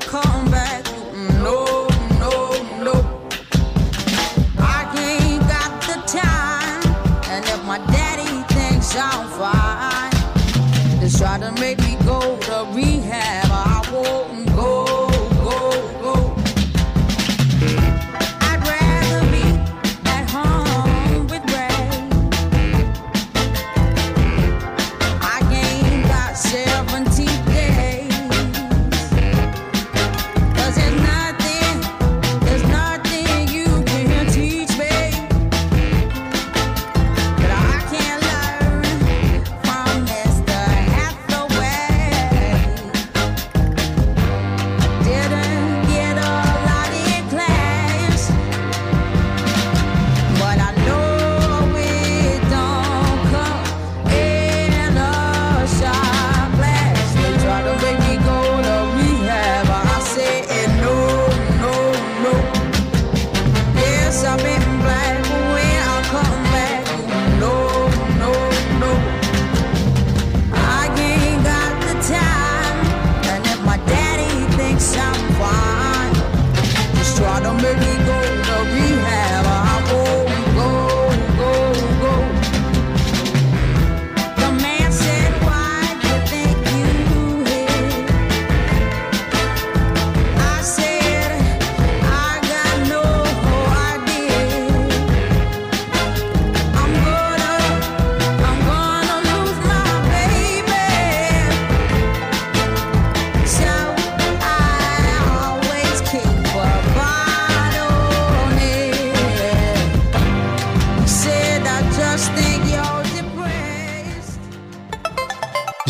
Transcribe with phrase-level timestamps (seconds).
[0.00, 0.27] Call.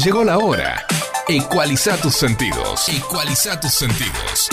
[0.09, 0.87] Llegó la hora.
[1.29, 2.89] Ecualiza tus sentidos.
[2.89, 4.49] Ecualiza tus sentidos.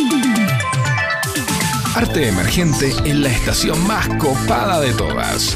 [1.95, 5.55] Arte emergente en la estación más copada de todas.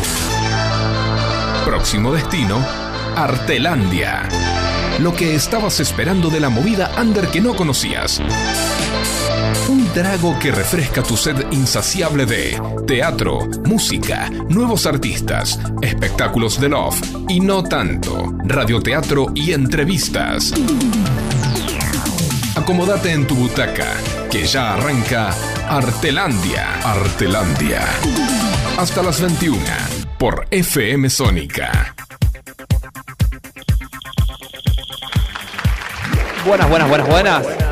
[1.65, 2.65] Próximo destino,
[3.17, 4.30] Artelandia.
[4.99, 8.21] Lo que estabas esperando de la movida under que no conocías.
[9.67, 16.99] Un trago que refresca tu sed insaciable de teatro, música, nuevos artistas, espectáculos de love
[17.27, 20.54] y no tanto, radioteatro y entrevistas.
[22.55, 23.88] Acomódate en tu butaca,
[24.30, 25.30] que ya arranca
[25.67, 26.80] Artelandia.
[26.83, 27.88] Artelandia.
[28.77, 29.59] Hasta las 21
[30.17, 31.95] por FM Sónica.
[36.45, 37.68] Buenas, buenas, buenas, buenas.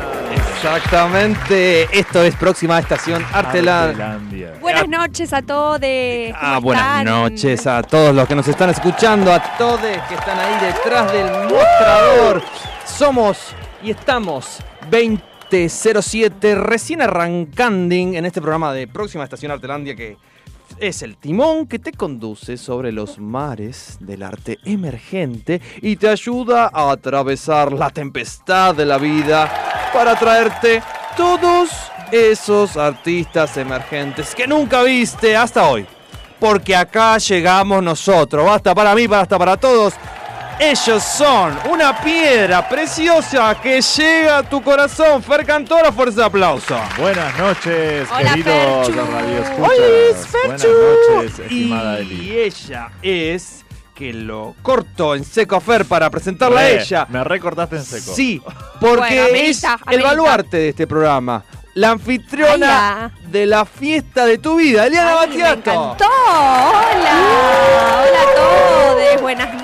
[0.58, 1.86] Exactamente.
[1.96, 3.90] Esto es próxima estación Artelan.
[3.90, 4.54] Artelandia.
[4.60, 5.78] Buenas noches a todos.
[5.80, 7.04] ¿cómo Ah, buenas están?
[7.04, 11.26] noches a todos los que nos están escuchando, a todos que están ahí detrás del
[11.44, 12.42] mostrador.
[12.84, 13.38] Somos
[13.84, 14.58] y estamos
[14.90, 20.16] 2007, recién arrancando en este programa de Próxima Estación Artelandia que
[20.80, 26.70] es el timón que te conduce sobre los mares del arte emergente y te ayuda
[26.72, 30.82] a atravesar la tempestad de la vida para traerte
[31.16, 31.70] todos
[32.12, 35.86] esos artistas emergentes que nunca viste hasta hoy.
[36.38, 38.46] Porque acá llegamos nosotros.
[38.46, 39.94] Basta para mí, basta para todos.
[40.60, 45.22] Ellos son una piedra preciosa que llega a tu corazón.
[45.22, 46.76] Fer Cantora, fuerza de aplauso.
[46.98, 48.90] Buenas noches, Hola, queridos
[49.56, 52.38] Buenas noches, estimada Y Eli.
[52.40, 53.64] ella es
[53.94, 57.06] que lo corto en seco a Fer para presentarla a ella.
[57.08, 58.12] Me recortaste en seco.
[58.14, 58.42] Sí,
[58.80, 61.44] porque Bueno, amerita, es el baluarte de este programa.
[61.74, 63.10] La anfitriona Hola.
[63.28, 65.58] de la fiesta de tu vida, Eliana Ay, me Batiato.
[65.70, 66.04] encantó.
[66.28, 67.12] Hola.
[68.02, 69.20] Hola a todos.
[69.20, 69.57] Buenas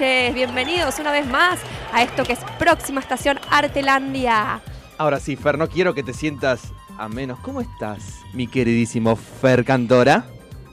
[0.00, 0.34] noches.
[0.34, 1.60] Bienvenidos una vez más
[1.92, 4.60] a esto que es próxima estación Artelandia.
[4.96, 7.38] Ahora sí, Fer, no quiero que te sientas a menos.
[7.40, 10.24] ¿Cómo estás, mi queridísimo Fer Cantora?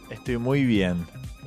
[0.10, 1.06] Estoy muy bien.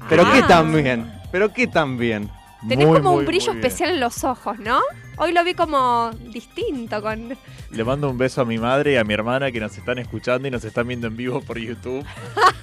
[0.08, 0.32] ¿Pero Ah.
[0.34, 1.12] qué tan bien?
[1.32, 2.30] ¿Pero qué tan bien?
[2.68, 4.80] Tenés Muy, como muy, un brillo especial en los ojos, ¿no?
[5.22, 7.36] Hoy lo vi como distinto con
[7.72, 10.48] Le mando un beso a mi madre y a mi hermana que nos están escuchando
[10.48, 12.03] y nos están viendo en vivo por YouTube.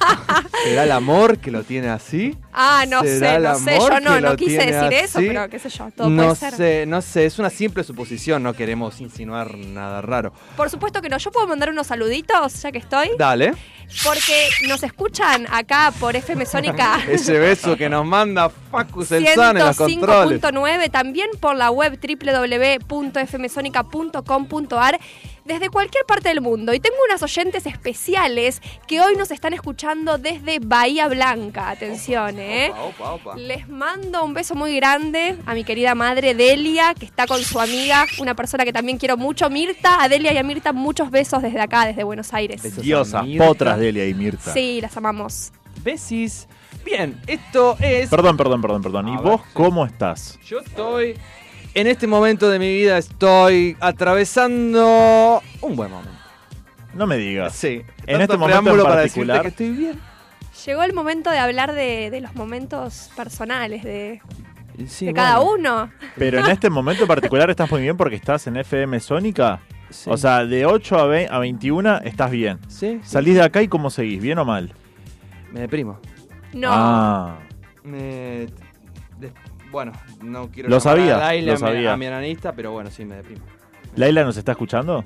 [0.63, 2.35] ¿Será el amor que lo tiene así?
[2.51, 5.69] Ah, no ¿Será sé, no sé, yo no, no quise decir eso, pero qué sé
[5.69, 6.53] yo, todo no puede ser.
[6.55, 10.33] sé, no sé, es una simple suposición, no queremos insinuar nada raro.
[10.55, 13.53] Por supuesto que no, yo puedo mandar unos saluditos ya que estoy, Dale,
[14.03, 19.57] porque nos escuchan acá por FM Sónica ese beso que nos manda Facus el San
[19.57, 20.41] en los controles.
[20.41, 21.99] 105.9, también por la web
[22.49, 24.99] www.fmsonica.com.ar.
[25.45, 26.73] desde cualquier parte del mundo.
[26.73, 31.69] Y tengo unas oyentes especiales que hoy nos están escuchando desde Bahía Blanca.
[31.69, 32.69] Atención, ¿eh?
[32.71, 33.35] Opa, opa, opa.
[33.38, 37.61] Les mando un beso muy grande a mi querida madre Delia, que está con su
[37.61, 40.03] amiga, una persona que también quiero mucho, Mirta.
[40.03, 42.61] A Delia y a Mirta muchos besos desde acá, desde Buenos Aires.
[42.61, 42.83] Besos.
[42.83, 44.51] Diosas, potras Delia y Mirta.
[44.53, 45.53] Sí, las amamos.
[45.81, 46.45] Besis.
[46.83, 48.09] Bien, esto es.
[48.09, 49.07] Perdón, perdón, perdón, perdón.
[49.09, 49.53] ¿Y A vos ver, sí.
[49.53, 50.39] cómo estás?
[50.45, 51.15] Yo estoy.
[51.77, 56.12] En este momento de mi vida estoy atravesando un buen momento.
[56.95, 57.53] No me digas.
[57.53, 57.83] Sí.
[58.07, 60.00] En este momento para particular- que estoy bien.
[60.65, 64.21] Llegó el momento de hablar de, de los momentos personales de,
[64.88, 65.91] Sí, de cada uno.
[66.15, 69.59] Pero en este momento en particular estás muy bien porque estás en FM Sónica.
[69.91, 70.09] sí.
[70.12, 72.57] O sea, de 8 a, 20 a 21 estás bien.
[72.68, 73.07] sí, sí.
[73.07, 74.73] Salís de acá y cómo seguís, ¿bien o mal?
[75.51, 76.00] Me deprimo.
[76.53, 76.69] No.
[76.71, 77.38] Ah,
[77.83, 78.47] Me.
[79.71, 79.91] Bueno,
[80.21, 81.93] no quiero Lo sabía, a Laila, lo sabía.
[81.93, 83.43] a mi analista, pero bueno, sí me deprimo.
[83.95, 85.03] ¿Laila nos está escuchando?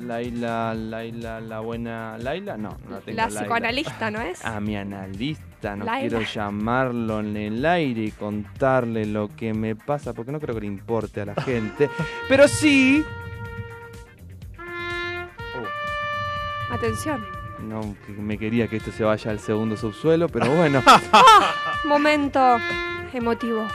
[0.00, 3.16] Laila, Laila, la buena Laila, no, no la tengo.
[3.16, 3.40] la Laila.
[3.40, 4.44] psicoanalista, ¿no es?
[4.44, 6.08] A mi analista, no Laila.
[6.08, 10.62] quiero llamarlo en el aire y contarle lo que me pasa, porque no creo que
[10.62, 11.88] le importe a la gente.
[12.28, 13.04] Pero sí.
[16.70, 17.24] Atención.
[17.60, 20.82] No, que me quería que esto se vaya al segundo subsuelo, pero bueno.
[21.84, 22.58] Momento
[23.12, 23.68] emotivo.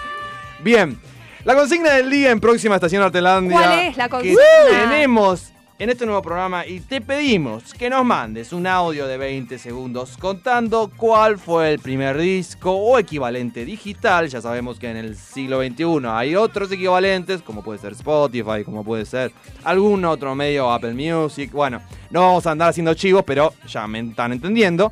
[0.64, 1.00] Bien,
[1.44, 3.58] la consigna del día en próxima estación Artelandia.
[3.58, 4.42] ¿Cuál es la que consigna?
[4.70, 9.60] tenemos en este nuevo programa y te pedimos que nos mandes un audio de 20
[9.60, 14.28] segundos contando cuál fue el primer disco o equivalente digital.
[14.28, 18.84] Ya sabemos que en el siglo XXI hay otros equivalentes, como puede ser Spotify, como
[18.84, 19.32] puede ser
[19.64, 21.52] algún otro medio, Apple Music.
[21.52, 24.92] Bueno, no vamos a andar haciendo chivos, pero ya me están entendiendo.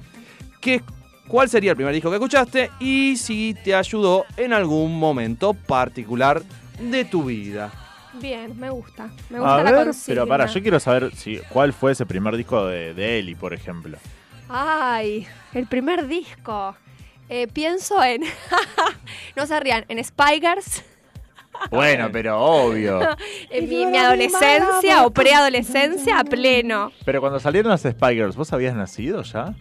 [0.62, 0.84] Que,
[1.28, 6.44] ¿Cuál sería el primer disco que escuchaste y si te ayudó en algún momento particular
[6.80, 7.72] de tu vida?
[8.14, 9.10] Bien, me gusta.
[9.30, 10.06] Me gusta A la ver, consigna.
[10.16, 13.54] pero para, yo quiero saber si, cuál fue ese primer disco de, de Eli, por
[13.54, 13.98] ejemplo.
[14.48, 16.76] Ay, el primer disco.
[17.28, 18.22] Eh, pienso en.
[19.36, 20.84] no se rían, en Spygers.
[21.72, 23.00] Bueno, pero obvio.
[23.50, 26.92] En mi, mi adolescencia o preadolescencia a pleno.
[27.04, 29.56] Pero cuando salieron las Spygers, ¿vos habías nacido ya?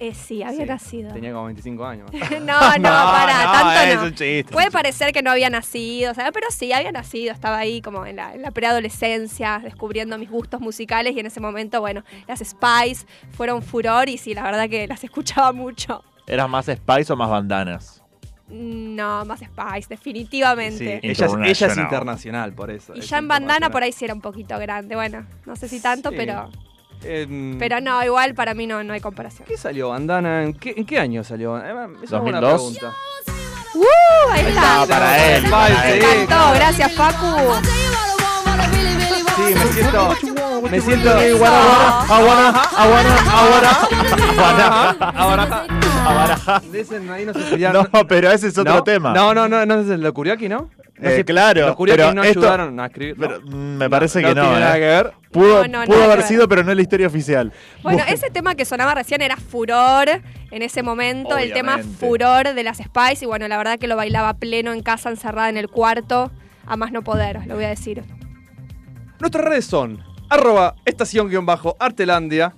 [0.00, 1.12] Eh, sí, había Sí, nacido.
[1.12, 2.10] Tenía como 25 años.
[2.12, 2.48] no, no,
[2.82, 4.02] para, no, tanto es no.
[4.04, 4.44] un chiste.
[4.50, 7.32] Puede parecer que no había nacido, o sea, pero sí, había nacido.
[7.32, 11.40] Estaba ahí como en la, en la preadolescencia, descubriendo mis gustos musicales y en ese
[11.40, 16.02] momento, bueno, las Spice fueron furor y sí, la verdad que las escuchaba mucho.
[16.26, 18.02] ¿Eras más Spice o más bandanas?
[18.48, 20.98] No, más Spice, definitivamente.
[21.02, 21.84] ella, es, ella es International.
[21.84, 22.96] internacional, por eso.
[22.96, 24.94] Y es ya en bandana por ahí sí era un poquito grande.
[24.96, 26.16] Bueno, no sé si tanto, Sí.
[26.16, 26.50] pero
[27.02, 29.46] Pero no, igual para mí no, no hay comparación.
[29.48, 30.42] ¿Qué salió bandana?
[30.44, 31.56] ¿En qué, en qué año salió?
[31.58, 31.62] Eh,
[32.02, 32.78] Es una buena 2002.
[32.78, 32.96] pregunta.
[33.74, 34.30] ¡Uh!
[34.32, 34.82] Ahí está.
[34.82, 36.02] Ah, para él, Me para él.
[36.02, 37.26] encantó, gracias Facu.
[39.36, 40.14] Sí, me siento.
[40.70, 41.10] Me siento.
[41.10, 43.78] Aguana, aguana, aguana.
[45.16, 45.56] Ahora.
[46.04, 46.60] Ahora.
[46.70, 49.12] De ese ahí no se No, pero ese es otro no, tema.
[49.14, 50.70] No, no, no, no es el de Kuriaki, ¿no?
[50.98, 53.18] No Eh, claro, Los Kuriaki pero no esto- ayudaron a escribir.
[53.18, 53.26] ¿no?
[53.28, 54.42] Pero, mm, me parece que no.
[54.42, 54.80] tiene nada eh.
[54.80, 55.12] que ver.
[55.30, 57.52] Pudo, No, no, pudo haber sido, pero no es la historia oficial.
[57.82, 60.08] Bueno, ese tema que sonaba recién era furor
[60.50, 63.94] en ese momento, el tema furor de las Spice y bueno, la verdad que lo
[63.96, 66.32] bailaba pleno en casa, encerrada en el cuarto,
[66.66, 68.02] a más no poder, os lo voy a decir.
[69.20, 72.54] Nuestras redes son arroba estación-artelandia.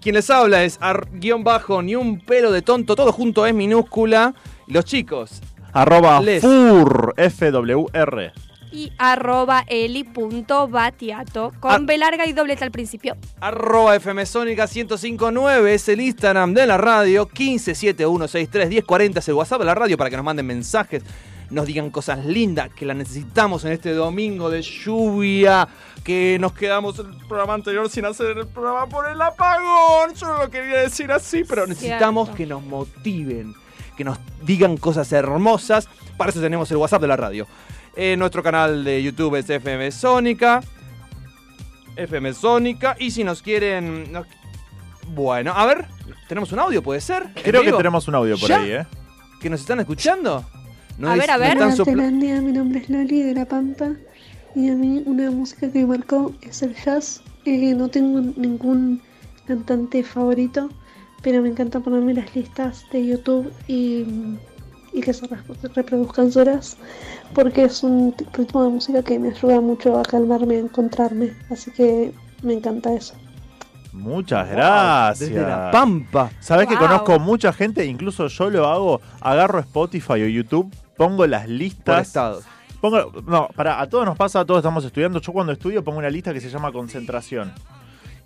[0.00, 3.54] Quien les habla es ar- guion bajo ni un pelo de tonto, todo junto es
[3.54, 4.34] minúscula.
[4.66, 5.40] Y los chicos,
[5.72, 6.40] Arroba Les.
[6.42, 8.32] FUR, FWR.
[8.74, 11.78] Y arroba eli.batiato con Ah.
[11.80, 13.16] B larga y doblete al principio.
[13.40, 19.74] arroba fmsónica 1059 es el Instagram de la radio, 1571631040 es el WhatsApp de la
[19.76, 21.02] radio para que nos manden mensajes,
[21.50, 25.68] nos digan cosas lindas, que las necesitamos en este domingo de lluvia,
[26.02, 30.14] que nos quedamos el programa anterior sin hacer el programa por el apagón.
[30.14, 32.36] Yo no lo quería decir así, pero necesitamos Cierto.
[32.38, 33.54] que nos motiven,
[33.96, 35.88] que nos digan cosas hermosas.
[36.16, 37.46] Para eso tenemos el WhatsApp de la radio.
[37.96, 40.60] Eh, nuestro canal de YouTube es FM Sónica.
[41.96, 42.96] FM Sónica.
[42.98, 44.12] Y si nos quieren.
[44.12, 44.26] nos-
[45.14, 45.84] Bueno, a ver,
[46.28, 46.82] ¿tenemos un audio?
[46.82, 47.24] ¿Puede ser?
[47.36, 48.60] ¿En Creo que tenemos un audio por ¿Ya?
[48.60, 48.86] ahí, ¿eh?
[49.40, 50.44] ¿Que nos están escuchando?
[50.98, 51.58] No A es- ver, a ver.
[51.58, 53.90] sopla- Artelandia, mi nombre es Loli de La Pampa
[54.54, 57.22] y a mí una música que me marcó es el jazz.
[57.44, 59.02] Eh, no tengo ningún
[59.46, 60.70] cantante favorito,
[61.22, 64.06] pero me encanta ponerme las listas de YouTube y,
[64.94, 65.36] y que se re-
[65.74, 66.78] reproduzcan solas
[67.34, 71.32] porque es un ritmo de música que me ayuda mucho a calmarme, a encontrarme.
[71.50, 72.12] Así que
[72.42, 73.14] me encanta eso.
[73.92, 75.30] Muchas Wow, gracias.
[75.30, 76.30] Desde La Pampa.
[76.40, 76.84] Sabes que Wow.
[76.86, 82.12] conozco mucha gente, incluso yo lo hago, agarro Spotify o YouTube, pongo las listas.
[82.80, 85.20] Pongo, no, para, a todos nos pasa, a todos estamos estudiando.
[85.20, 87.52] Yo cuando estudio pongo una lista que se llama concentración.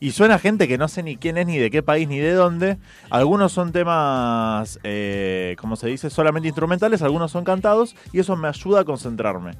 [0.00, 2.32] Y suena gente que no sé ni quién es, ni de qué país, ni de
[2.32, 2.78] dónde.
[3.10, 8.48] Algunos son temas, eh, como se dice, solamente instrumentales, algunos son cantados, y eso me
[8.48, 9.52] ayuda a concentrarme.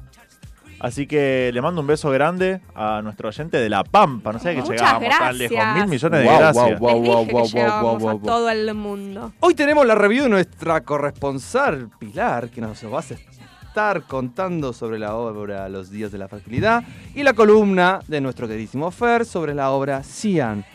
[0.79, 4.31] Así que le mando un beso grande a nuestro oyente de La Pampa.
[4.31, 5.35] No sé que llegábamos tan gracias.
[5.35, 5.75] lejos.
[5.75, 6.69] Mil millones de gracias.
[6.69, 7.81] Les dije que a
[8.23, 9.33] todo el mundo.
[9.41, 13.01] Hoy tenemos la review de nuestra corresponsal Pilar, que nos va a
[13.69, 16.83] estar contando sobre la obra Los Días de la Fragilidad
[17.13, 20.65] y la columna de nuestro queridísimo Fer sobre la obra Cian.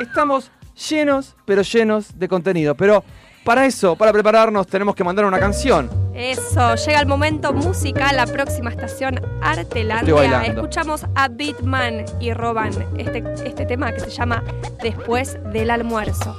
[0.00, 0.50] Estamos
[0.88, 3.04] llenos, pero llenos de contenido, pero
[3.44, 5.90] para eso, para prepararnos, tenemos que mandar una canción.
[6.14, 10.42] Eso, llega el momento musical, la próxima estación Artelandia.
[10.44, 14.42] Escuchamos a Beatman y Roban este, este tema que se llama
[14.82, 16.34] Después del almuerzo.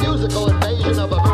[0.00, 1.27] Musical invasion of America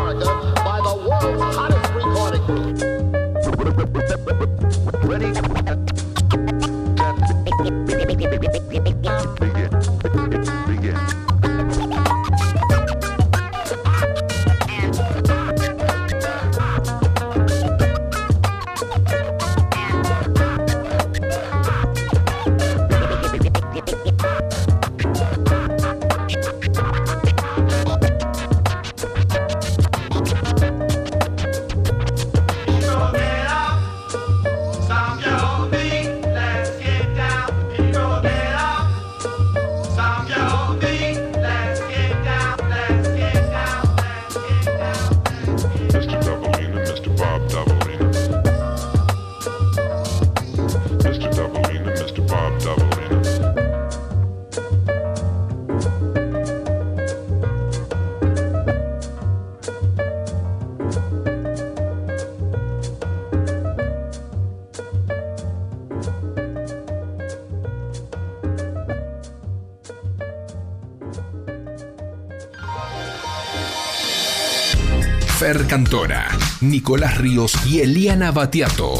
[75.45, 76.27] Fer Cantora,
[76.61, 78.95] Nicolás Ríos y Eliana Batiato.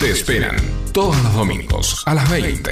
[0.00, 0.56] Te esperan
[0.94, 2.70] todos los domingos a las 20.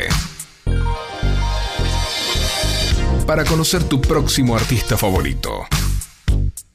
[3.26, 5.66] Para conocer tu próximo artista favorito.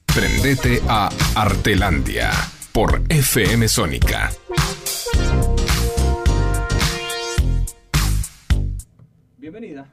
[0.05, 2.29] Prendete a Artelandia
[2.71, 4.31] por FM Sónica.
[9.39, 9.87] Bienvenida.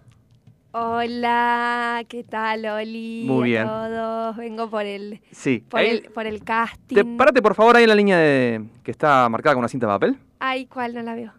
[0.73, 3.25] Hola, ¿qué tal, Oli?
[3.27, 3.67] Muy bien.
[3.67, 4.37] A todos.
[4.37, 5.65] Vengo por el, Sí.
[5.69, 6.95] por Ahí- el, por el casting.
[6.97, 9.87] te, párate por favor ahí en la línea de, que está marcada con una cinta
[9.87, 10.19] de papel.
[10.39, 10.95] Ay, ¿cuál?
[10.95, 11.33] No la veo.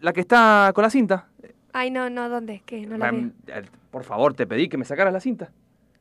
[0.00, 1.28] La que está con la cinta.
[1.72, 2.62] Ay, no, no, ¿dónde?
[2.66, 2.86] ¿Qué?
[2.86, 3.30] No la veo.
[3.48, 5.50] Eh, Por favor, te pedí que me sacaras la cinta.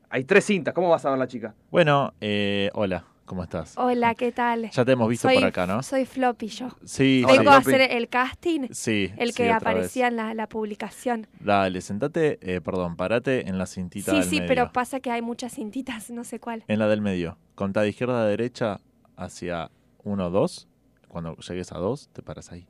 [0.10, 1.53] Hay tres cintas, ¿cómo vas a ver la chica?
[1.72, 3.73] Bueno, eh, hola, ¿cómo estás?
[3.77, 4.69] Hola, ¿qué tal?
[4.71, 5.81] Ya te hemos visto soy, por acá, ¿no?
[5.83, 6.69] Soy Floppy yo.
[6.83, 9.11] Sí, Vengo a hacer el casting, sí.
[9.17, 10.11] el que aparecía vez.
[10.11, 11.27] en la, la publicación.
[11.39, 14.47] Dale, sentate, eh, perdón, parate en la cintita Sí, del sí, medio.
[14.47, 16.63] pero pasa que hay muchas cintitas, no sé cuál.
[16.67, 17.37] En la del medio.
[17.55, 18.79] Contá de izquierda a derecha
[19.15, 19.71] hacia
[20.03, 20.67] 1, 2.
[21.07, 22.67] Cuando llegues a 2, te paras ahí.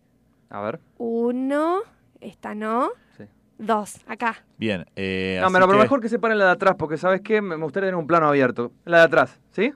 [0.50, 0.80] A ver.
[0.98, 1.80] Uno,
[2.20, 2.90] esta no.
[3.18, 3.24] Sí.
[3.58, 4.44] Dos, acá.
[4.58, 4.86] Bien.
[4.96, 7.42] Eh, No, así pero, que- mejor que se paren la de atrás, porque ¿sabes qué?
[7.42, 8.72] Me me gustaría tener un plano abierto.
[8.86, 9.72] La de atrás, ¿sí?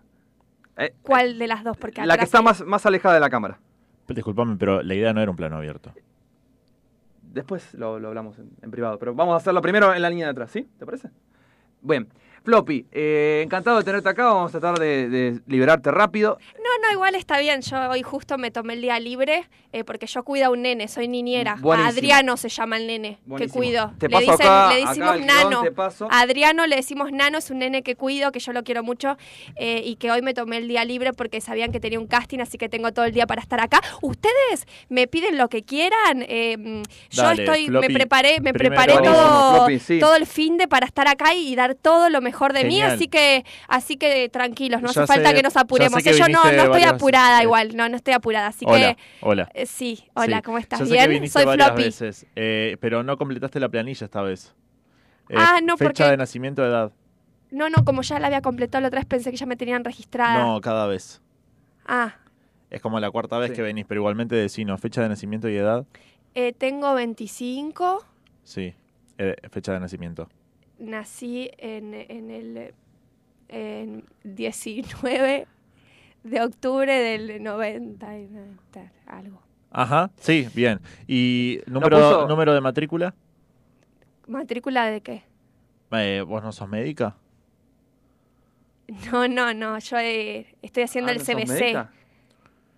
[0.77, 1.77] Eh, ¿Cuál de las dos?
[1.77, 3.60] Porque la que atrás está hay- más, más alejada de la cámara.
[4.08, 5.91] Disculpame, pero la idea no era un plano abierto.
[7.22, 10.25] Después lo, lo hablamos en, en privado, pero vamos a hacerlo primero en la línea
[10.27, 10.67] de atrás, ¿sí?
[10.79, 11.10] ¿Te parece?
[11.82, 12.08] Bien.
[12.46, 14.25] Floppy, eh, encantado de tenerte acá.
[14.25, 16.38] Vamos a tratar de, de liberarte rápido.
[16.58, 17.62] No, no, igual está bien.
[17.62, 20.88] Yo hoy justo me tomé el día libre eh, porque yo cuido a un nene,
[20.88, 21.58] soy niñera.
[21.60, 21.90] Buenísimo.
[21.90, 23.54] Adriano se llama el nene Buenísimo.
[23.54, 23.94] que cuido.
[23.98, 25.62] Te le, paso dicen- acá- le acá decimos nano.
[25.64, 26.08] te paso.
[26.12, 29.18] Adriano le decimos nano, es un nene que cuido, que yo lo quiero mucho
[29.56, 32.40] eh, y que hoy me tomé el día libre porque sabían que tenía un casting,
[32.42, 33.82] así que tengo todo el día para estar acá.
[34.02, 36.24] Ustedes me piden lo que quieran.
[36.28, 38.75] eh, mm, yo Dale, estoy, Floppy, me preparé, me primero.
[38.84, 40.00] preparé todo, Floppy, sí.
[40.00, 42.92] todo el fin de para estar acá y dar todo lo mejor de mí, Genial.
[42.94, 46.00] así que, así que tranquilos, no Ya hace falta sé- que nos apuremos.
[46.00, 48.65] Eh, que yo no, no estoy varias- apurada eh, igual, no, no estoy apurada, así
[48.68, 49.50] Hola, que hola.
[49.54, 50.44] eh, sí, hola, Sí.
[50.44, 50.80] ¿cómo estás?
[50.82, 51.30] Ya sé que ¿Bien?
[51.30, 51.84] Soy Floppy.
[51.84, 54.54] veces, eh, pero no completaste la planilla esta vez.
[55.30, 56.92] Eh, Ah, no, Fecha porque- de nacimiento, edad.
[57.51, 59.84] No, no, como ya la había completado la otra vez, pensé que ya me tenían
[59.84, 60.39] registrada.
[60.44, 61.22] No, cada vez.
[61.88, 62.15] Ah,
[62.72, 63.56] Es como la cuarta vez Sí.
[63.56, 65.86] que venís, pero igualmente decino, fecha de nacimiento y edad.
[66.34, 68.04] eh, tengo 25,
[68.44, 68.74] Sí,
[69.51, 70.27] fecha de nacimiento.
[70.79, 72.74] Nací en, en el
[73.48, 75.48] en 19
[76.24, 78.29] de octubre del 90, y-
[79.05, 79.39] algo.
[79.72, 80.79] Ajá, sí, bien.
[81.08, 83.13] ¿Y número, puso- número de matrícula?
[84.27, 85.24] ¿Matrícula de qué?
[85.91, 87.15] Eh, ¿Vos no sos médica?
[89.12, 91.48] No, no, no, yo eh, estoy haciendo Ah, el ¿no sos CBC.
[91.60, 91.91] médica?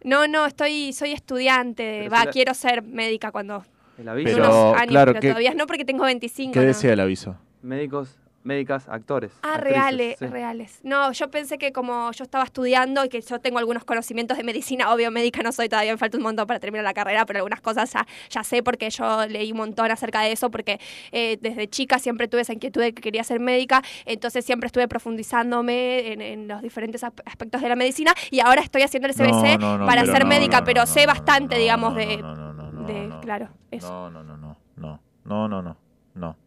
[0.03, 3.63] No, no, estoy, soy estudiante, Pero va, si la- quiero ser médica cuando
[3.97, 4.29] El aviso.
[4.35, 6.53] Pero- unos años, claro, pero ¿qué- todavía no porque tengo 25.
[6.53, 6.65] ¿Qué ¿no?
[6.65, 7.37] decía el aviso?
[7.61, 9.31] médicos, médicas, actores.
[9.43, 10.79] Ah, reales, reales.
[10.83, 14.43] No, yo pensé que como yo estaba estudiando y que yo tengo algunos conocimientos de
[14.43, 17.39] medicina, obvio, médica no soy todavía, me falta un montón para terminar la carrera, pero
[17.39, 17.93] algunas cosas
[18.29, 20.79] ya, sé porque yo leí un montón acerca de eso, porque
[21.11, 24.87] eh, desde chica siempre tuve esa inquietud de que quería ser médica, entonces siempre estuve
[24.87, 30.05] profundizándome en, los diferentes aspectos de la medicina y ahora estoy haciendo el CBC para
[30.05, 32.05] ser médica, pero sé bastante, digamos, de...
[32.07, 34.09] de claro, eso.
[34.09, 35.77] No, no, no, no, no, no, no,
[36.15, 36.46] no.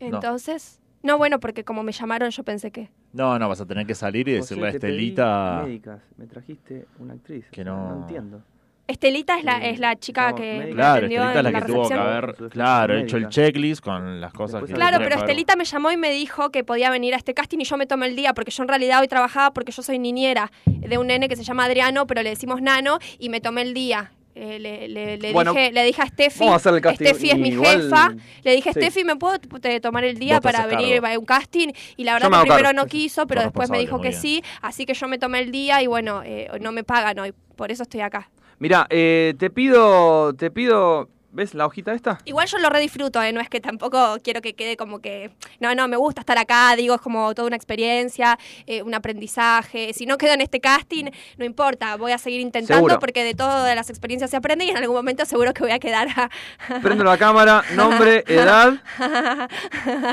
[0.00, 0.80] Entonces...
[1.02, 2.90] No, bueno, porque como me llamaron yo pensé que...
[3.12, 7.14] No, no, vas a tener que salir y decirle a Estelita Médicas, me trajiste una
[7.14, 7.46] actriz.
[7.50, 8.42] Que no- No entiendo.
[8.88, 11.94] Estelita es la, es la chica no, que Claro, Estelita es la que tuvo que
[11.94, 12.00] recepción.
[12.00, 15.92] haber, claro, hecho el checklist con las cosas Después que Claro, pero Estelita me llamó
[15.92, 18.32] y me dijo que podía venir a este casting y yo me tomé el día
[18.34, 21.44] porque yo en realidad hoy trabajaba porque yo soy niñera de un nene que se
[21.44, 24.10] llama Adriano, pero le decimos Nano y me tomé el día.
[24.40, 27.06] Eh, le, le- le Bueno, dije, le dije a Steffi, vamos a hacer el casting.
[27.06, 28.80] Steffi es mi Igual- jefa, le dije, Sí.
[28.80, 29.36] Steffi, ¿me puedo
[29.80, 31.06] tomar el día para venir cargo.
[31.16, 31.68] a un casting?
[31.96, 32.80] Y la verdad que primero cargo.
[32.82, 34.20] no quiso, pero después me dijo que bien.
[34.20, 37.32] sí, así que yo me tomé el día y bueno, eh, no me pagan hoy,
[37.56, 38.30] por eso estoy acá.
[38.60, 42.18] Mira, eh, te pido, te pido, ¿ves la hojita esta?
[42.24, 43.32] Igual yo lo redisfruto, ¿eh?
[43.32, 46.74] no es que tampoco quiero que quede como que, no, no, me gusta estar acá,
[46.76, 49.92] digo, es como toda una experiencia, eh, un aprendizaje.
[49.92, 52.98] Si no quedo en este casting, no importa, voy a seguir intentando Seguro.
[52.98, 55.78] porque de todas las experiencias se aprende y en algún momento seguro que voy a
[55.78, 56.08] quedar.
[56.82, 58.74] Prendo la cámara, nombre, edad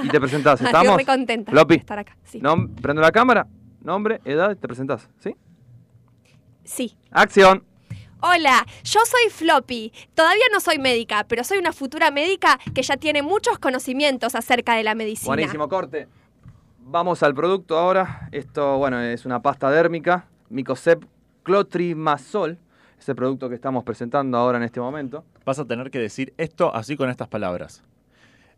[0.04, 0.60] y te presentás.
[0.62, 0.93] Estoy ¿Estamos?
[0.95, 1.75] muy contenta Floppy.
[1.75, 2.17] de estar acá.
[2.25, 2.39] Sí.
[2.41, 3.47] Nom- prendo la cámara,
[3.82, 5.10] nombre, edad y te presentás.
[5.19, 5.36] ¿Sí?
[6.63, 6.97] sí.
[7.12, 7.63] Acción.
[8.27, 9.93] Hola, yo soy Floppy.
[10.15, 14.73] Todavía no soy médica, pero soy una futura médica que ya tiene muchos conocimientos acerca
[14.73, 15.27] de la medicina.
[15.27, 16.07] Buenísimo corte.
[16.79, 18.27] Vamos al producto ahora.
[18.31, 21.03] Esto, bueno, es una pasta dérmica, Micosep
[21.43, 22.57] Clotrimazol.
[22.97, 25.23] Es el producto que estamos presentando ahora en este momento.
[25.45, 27.83] Vas a tener que decir esto así con estas palabras.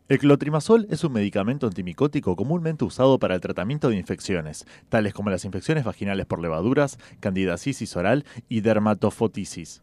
[0.10, 5.30] El clotrimazol es un medicamento antimicótico comúnmente usado para el tratamiento de infecciones, tales como
[5.30, 9.82] las infecciones vaginales por levaduras, candidiasis oral y dermatofotisis.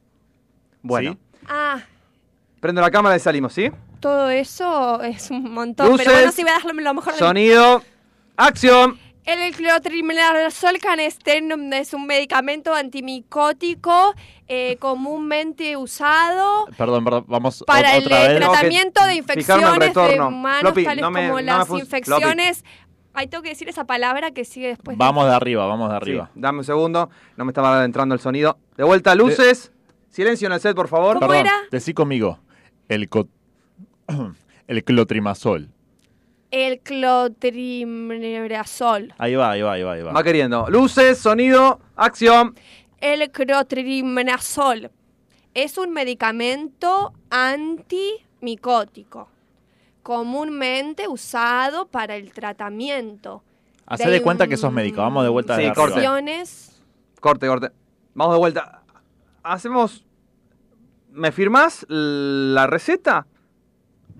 [0.82, 1.18] Bueno, ¿Sí?
[1.48, 1.82] Ah,
[2.60, 3.70] prendo la cámara y salimos, ¿sí?
[4.04, 5.88] todo eso es un montón.
[5.88, 7.18] Luces, pero bueno, sí voy a darle lo mejor de.
[7.18, 7.82] Sonido,
[8.36, 8.98] acción.
[9.24, 14.14] El clotrimazol canesten es un medicamento antimicótico
[14.48, 18.36] eh, comúnmente usado Perdón, perdón, vamos para el otra vez.
[18.38, 22.64] Tratamiento de infecciones de humanos, Floppy, tales no me- como no las infecciones.
[23.14, 24.98] Ahí tengo que decir esa palabra que sigue después.
[24.98, 26.30] de- Vamos de arriba, vamos de arriba.
[26.34, 28.58] Sí, dame un segundo, no me estaba entrando el sonido.
[28.76, 29.72] De vuelta, luces.
[30.10, 31.14] Silencio en el set, por favor.
[31.14, 31.52] ¿Cómo Perdón, era?
[31.70, 32.40] decí conmigo.
[32.88, 33.28] El, co-
[34.68, 35.70] el clotrimazol.
[36.54, 39.12] El clotrimazol.
[39.18, 40.12] Ahí va, ahí va, ahí va, ahí va.
[40.12, 40.70] Va queriendo.
[40.70, 42.54] Luces, sonido, acción.
[43.00, 44.92] El clotrimazol
[45.52, 49.28] es un medicamento antimicótico
[50.04, 53.42] comúnmente usado para el tratamiento
[53.86, 55.84] Hacé de cuenta que sos médico, vamos de vuelta Sí, de arriba.
[55.84, 56.06] corte.
[57.18, 57.70] Corte, corte.
[58.14, 58.82] Vamos de vuelta.
[59.42, 60.04] Hacemos.
[61.10, 63.26] ¿Me firmás la receta?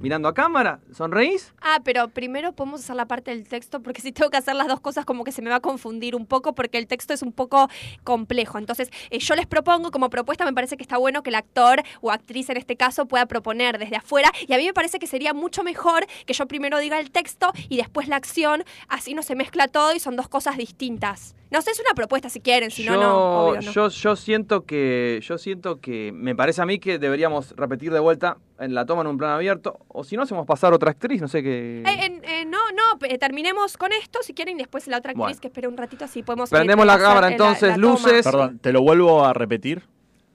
[0.05, 1.55] Mirando a cámara, sonreís.
[1.63, 4.69] Ah, pero primero podemos hacer la parte del texto, porque si tengo que hacer las
[4.69, 7.23] dos cosas, como que se me va a confundir un poco, porque el texto es
[7.23, 7.71] un poco
[8.05, 8.59] complejo.
[8.59, 11.83] Entonces, eh, yo les propongo, como propuesta, me parece que está bueno que el actor
[12.03, 15.07] o actriz en este caso pueda proponer desde afuera, y a mí me parece que
[15.07, 19.23] sería mucho mejor que yo primero diga el texto y después la acción, así no
[19.23, 21.35] se mezcla todo y son dos cosas distintas.
[21.55, 23.71] No sé, es una propuesta si quieren, si no, yo, no, obvio no.
[23.71, 28.01] yo, yo siento que, yo siento que, me parece a mí que deberíamos repetir de
[28.01, 31.23] vuelta en la toma en un plan abierto, o si no hacemos pasar otra actriz,
[31.23, 31.83] no sé qué.
[31.87, 35.21] Eh, en- eh, no, no, terminemos con esto si quieren y después la otra actriz
[35.27, 35.41] Bueno.
[35.41, 36.51] que espere un ratito así podemos...
[36.51, 38.25] eh, Prendemos la cámara eh, entonces, la luces.
[38.25, 39.83] Perdón, te lo vuelvo a repetir.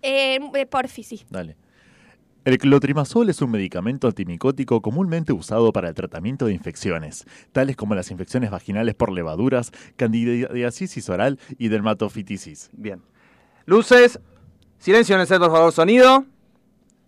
[0.01, 1.25] Eh, eh, porfi, sí.
[1.29, 1.57] Dale.
[2.45, 7.95] El clotrimazol es un medicamento antimicótico comúnmente usado para el tratamiento de infecciones, tales como
[7.95, 12.69] las infecciones vaginales por levaduras, candidiasis oral y dermatofitisis.
[12.71, 13.01] Bien.
[13.65, 14.19] Luces,
[14.77, 16.25] silencio en el set, por favor, sonido.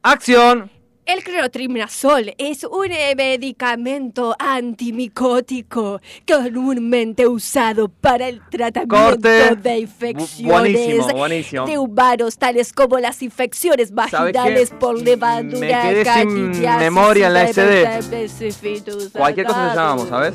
[0.03, 0.80] ¡Acción!
[1.13, 9.55] El clotrimazol es un eh, medicamento antimicótico comúnmente usado para el tratamiento Corte.
[9.57, 11.65] de infecciones buenísimo, buenísimo.
[11.65, 17.33] de humanos, tales como las infecciones ¿Sabes vaginales por levadura, Me quedé sin memoria en
[17.33, 19.11] la SD.
[19.11, 20.07] Cualquier cosa adatus.
[20.07, 20.33] ¿sabes?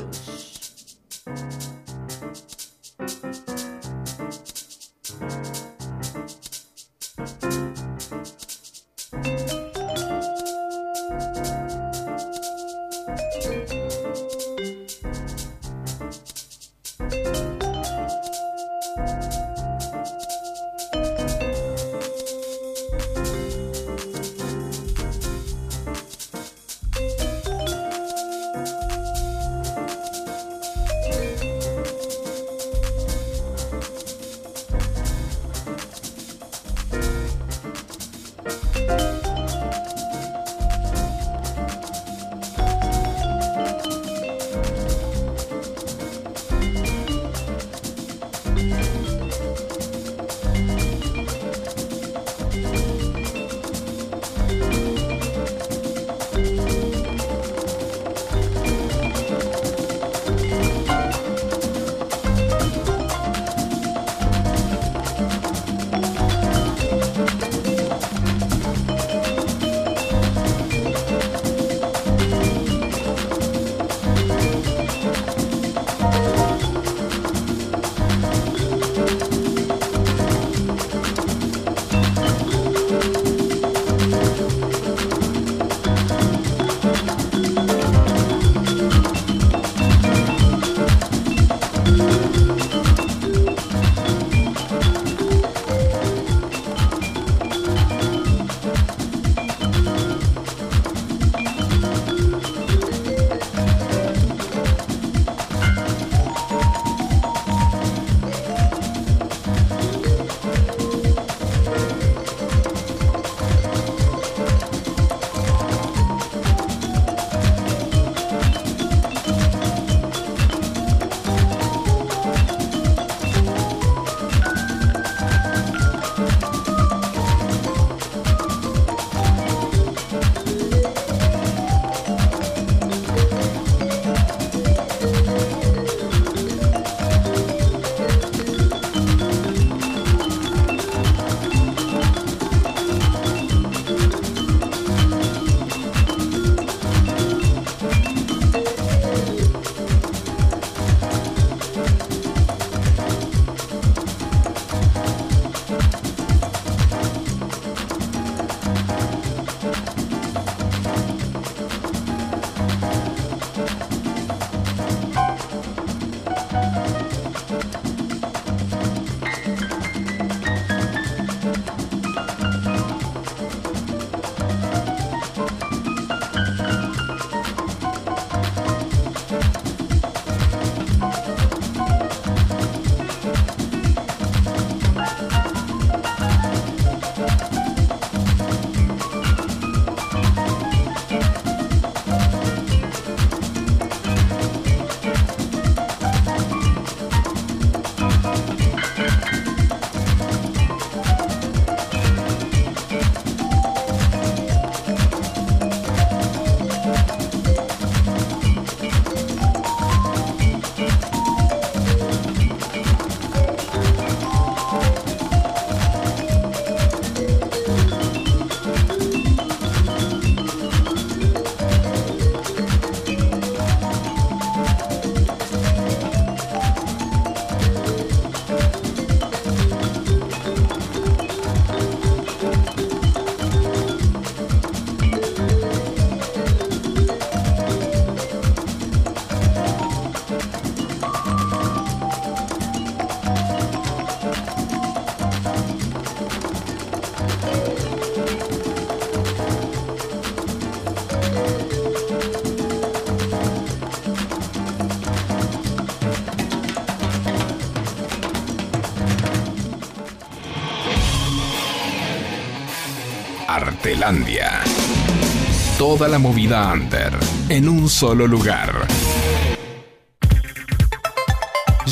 [265.77, 267.11] Toda la movida under
[267.49, 268.87] en un solo lugar.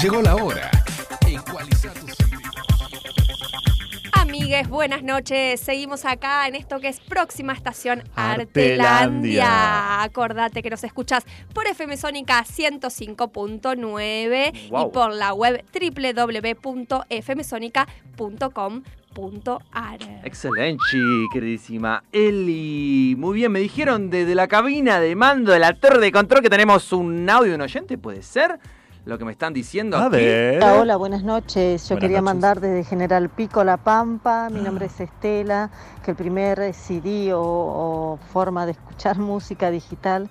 [0.02, 0.72] Llegó la hora.
[1.28, 2.54] Ecualiza tus sentidos.
[4.14, 5.60] Amigues, buenas noches.
[5.60, 9.02] Seguimos acá en esto que es próxima estación Artelandia.
[9.02, 10.04] Artelandia.
[10.04, 15.66] Acordate que nos escuchas por FM Sónica 105.9 y por la web
[20.24, 20.84] Excelente,
[21.32, 23.16] queridísima Eli.
[23.18, 26.50] Muy bien, me dijeron desde la cabina de mando de la torre de control que
[26.50, 28.60] tenemos un audio de un oyente, ¿puede ser?
[29.06, 30.16] Lo que me están diciendo A aquí.
[30.18, 30.58] ver.
[30.64, 31.84] Hola, hola, buenas noches.
[31.88, 32.34] Yo Buenas quería noches.
[32.34, 34.50] mandar desde General Pico La Pampa.
[34.52, 35.70] Mi nombre es Estela.
[36.04, 40.28] Que el primer CD o, o forma de escuchar música digital,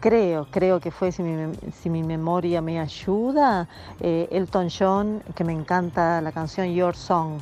[0.00, 3.68] creo, creo que fue, si mi, mem- si mi memoria me ayuda,
[4.00, 7.40] eh, Elton John, que me encanta la canción Your Song.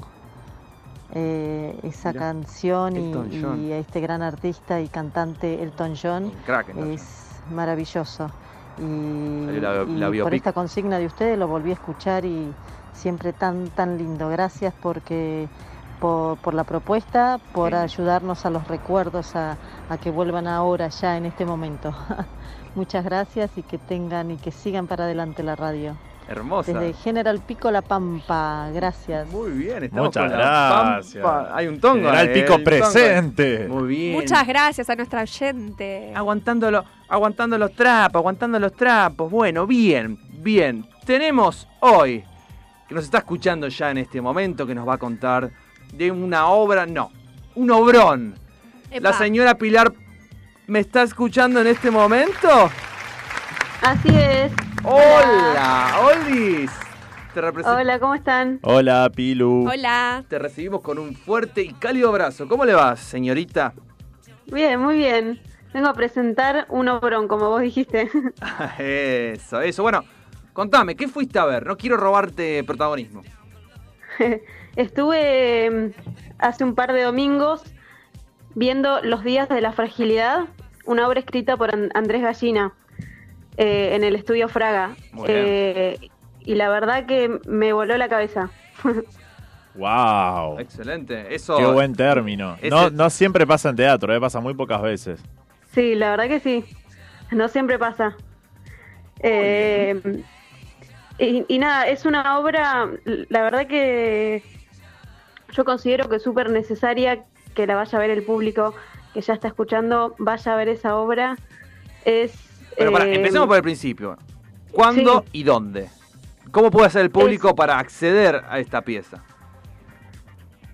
[1.15, 8.31] Eh, esa canción y, a este gran artista y cantante Elton John crack, es maravilloso.
[8.79, 12.55] Y, la- por esta consigna de ustedes lo volví a escuchar y
[12.95, 14.31] siempre tan tan lindo.
[14.31, 15.49] Gracias porque
[16.01, 17.77] por, por la propuesta, por Sí.
[17.77, 19.59] ayudarnos a los recuerdos a,
[19.91, 21.93] a que vuelvan ahora ya en este momento.
[22.75, 25.95] Muchas gracias y que tengan y que sigan para adelante la radio.
[26.29, 26.73] Hermosa.
[26.73, 29.29] Desde General Pico La Pampa, gracias.
[29.31, 30.37] Muy bien, estamos Muchas con la
[30.95, 31.23] gracias.
[31.23, 31.51] Pampa.
[31.57, 32.05] Hay un tongo.
[32.07, 32.65] General eh, Pico tongo.
[32.65, 33.69] presente.
[33.69, 34.13] Muy bien.
[34.15, 36.13] Muchas gracias a nuestra oyente.
[36.15, 39.31] Aguantando, lo- aguantando los trapos, aguantando los trapos.
[39.31, 40.87] Bueno, bien, bien.
[41.05, 42.25] Tenemos hoy,
[42.89, 45.51] que nos está escuchando ya en este momento, que nos va a contar
[45.93, 47.11] de una obra, no,
[47.57, 48.35] un obrón.
[48.91, 49.11] Epa.
[49.11, 49.93] La señora Pilar
[50.67, 52.71] me está escuchando en este momento.
[53.83, 54.53] Así es.
[54.85, 56.71] Hola, Olis.
[57.35, 58.61] Te, Hola, ¿cómo están?
[58.63, 59.69] Hola, Pilu.
[59.69, 60.23] Hola.
[60.29, 62.47] te recibimos con un fuerte y cálido abrazo.
[62.47, 63.73] ¿Cómo le va, señorita?
[64.47, 65.41] Bien, muy bien.
[65.73, 68.11] Vengo a presentar un obrón, como vos dijiste.
[68.79, 69.83] Eso, eso.
[69.83, 70.05] Bueno,
[70.53, 71.67] contame, ¿qué fuiste a ver?
[71.67, 73.23] No quiero robarte protagonismo.
[74.77, 77.63] Estuve mm, hace un par de domingos
[78.55, 80.45] viendo Los días de la fragilidad,
[80.85, 82.75] una obra escrita por An- Andrés Gallina
[83.57, 84.97] eh, en el estudio Fraga.
[85.27, 85.99] Eh,
[86.45, 88.51] y la verdad que me voló la cabeza.
[89.75, 90.59] Wow.
[90.59, 91.35] Excelente.
[91.35, 91.57] Eso.
[91.57, 92.57] Qué buen término.
[92.59, 95.19] Ese- No, no siempre pasa en teatro, eh, pasa muy pocas veces.
[95.73, 96.65] Sí, la verdad que sí.
[97.31, 98.15] No siempre pasa.
[99.21, 100.23] Eh,
[101.19, 104.43] y, y nada, es una obra, la verdad que
[105.53, 108.75] yo considero que es súper necesaria que la vaya a ver el público
[109.15, 111.37] que ya está escuchando, vaya a ver esa obra.
[112.05, 112.52] Es.
[112.77, 114.17] Pero para, eh, empecemos por el principio.
[114.71, 115.41] ¿Cuándo sí.
[115.41, 115.89] y dónde?
[116.51, 119.23] ¿Cómo puede hacer el público para acceder a esta pieza?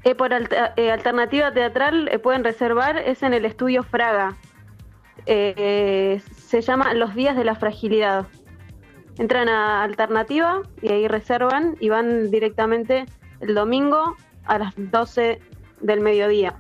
[0.05, 4.37] eh, por eh, alternativa teatral eh, pueden reservar, es en el estudio Fraga.
[5.27, 8.27] Eh, se llama Los días de la fragilidad.
[9.19, 13.05] Entran a alternativa y ahí reservan y van directamente
[13.41, 15.41] el domingo a las 12
[15.81, 16.55] del mediodía,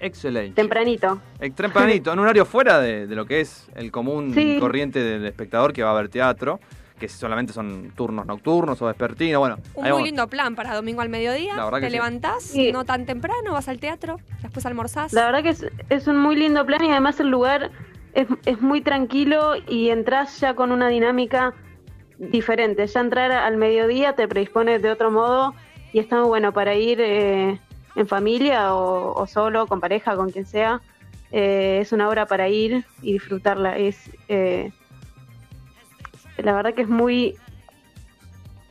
[0.00, 0.54] Excelente.
[0.54, 1.20] tempranito.
[1.54, 4.58] Tempranito, en un horario fuera de, de lo que es el común Sí.
[4.60, 6.60] corriente del espectador que va a ver teatro,
[6.98, 9.38] que solamente son turnos nocturnos o vespertinos.
[9.38, 10.04] Bueno, Un muy vamos.
[10.06, 11.54] lindo plan para domingo al mediodía.
[11.56, 11.96] La verdad que Te sí.
[11.96, 12.72] levantás, Sí.
[12.72, 15.12] no tan temprano, vas al teatro, después almorzás.
[15.12, 17.70] La verdad que es, es un muy lindo plan y además el lugar
[18.14, 21.54] es, es muy tranquilo y entras ya con una dinámica
[22.18, 22.84] diferente.
[22.86, 25.54] Ya entrar al mediodía te predispone de otro modo
[25.92, 27.60] y está muy bueno para ir eh,
[27.98, 30.80] en familia o, o solo, con pareja, con quien sea.
[31.32, 33.76] Eh, es una obra para ir y disfrutarla.
[33.76, 34.72] Es eh,
[36.38, 37.36] la verdad que es muy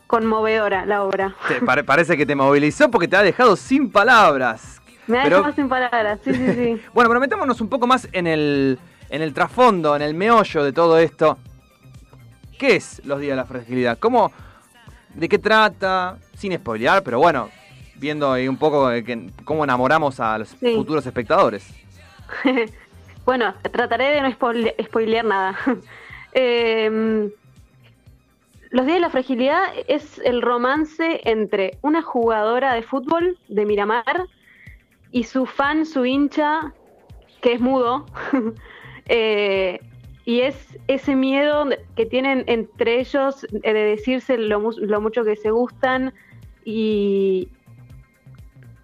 [0.07, 1.35] conmovedora la obra.
[1.65, 4.81] Pare- parece que te movilizó porque te ha dejado sin palabras.
[5.05, 6.19] Me ha Pero- dejado sin palabras.
[6.23, 6.81] Sí, sí, sí.
[6.93, 10.71] Bueno, pero metámonos un poco más en el, en el trasfondo, en el meollo de
[10.73, 11.37] todo esto.
[12.57, 13.99] ¿Qué es los días de la fragilidad?
[13.99, 14.31] ¿Cómo,
[15.13, 16.17] ¿De qué trata?
[16.35, 17.49] Sin spoilear, pero bueno,
[17.99, 20.75] viendo ahí un poco de que- cómo enamoramos a los Sí.
[20.75, 21.67] futuros espectadores.
[23.25, 25.57] bueno, trataré de no spoile- spoilear nada.
[26.39, 27.29] Eh,
[28.69, 34.25] Los días de la fragilidad es el romance entre una jugadora de fútbol de Miramar
[35.11, 36.73] y su fan, su hincha,
[37.41, 38.05] que es mudo.
[39.09, 39.79] Eh,
[40.25, 45.37] y es ese miedo que tienen entre ellos eh, de decirse lo, lo mucho que
[45.37, 46.13] se gustan
[46.65, 47.47] y,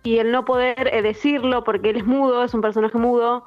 [0.04, 3.44] y el no poder eh, decirlo porque él es mudo, es un personaje mudo.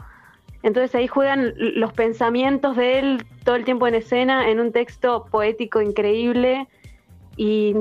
[0.62, 5.26] Entonces ahí juegan los pensamientos de él todo el tiempo en escena en un texto
[5.30, 6.66] poético increíble
[7.36, 7.74] y,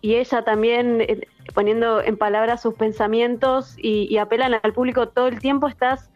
[0.00, 5.26] y ella también eh, poniendo en palabras sus pensamientos y, y apelan al público todo
[5.26, 6.10] el tiempo, estás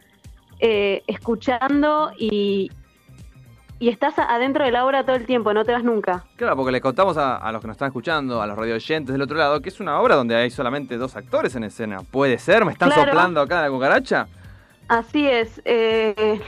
[0.59, 2.71] eh, escuchando y,
[3.79, 6.23] y estás adentro de la obra todo el tiempo, no te vas nunca.
[6.37, 9.11] Claro, porque le contamos a, a los que nos están escuchando, a los radio oyentes
[9.13, 11.97] del otro lado, que es una obra donde hay solamente dos actores en escena.
[12.11, 12.63] ¿Puede ser?
[12.65, 13.11] ¿Me están Claro.
[13.11, 14.27] soplando acá la cucaracha?
[14.87, 15.61] Así es.
[15.65, 16.39] eh,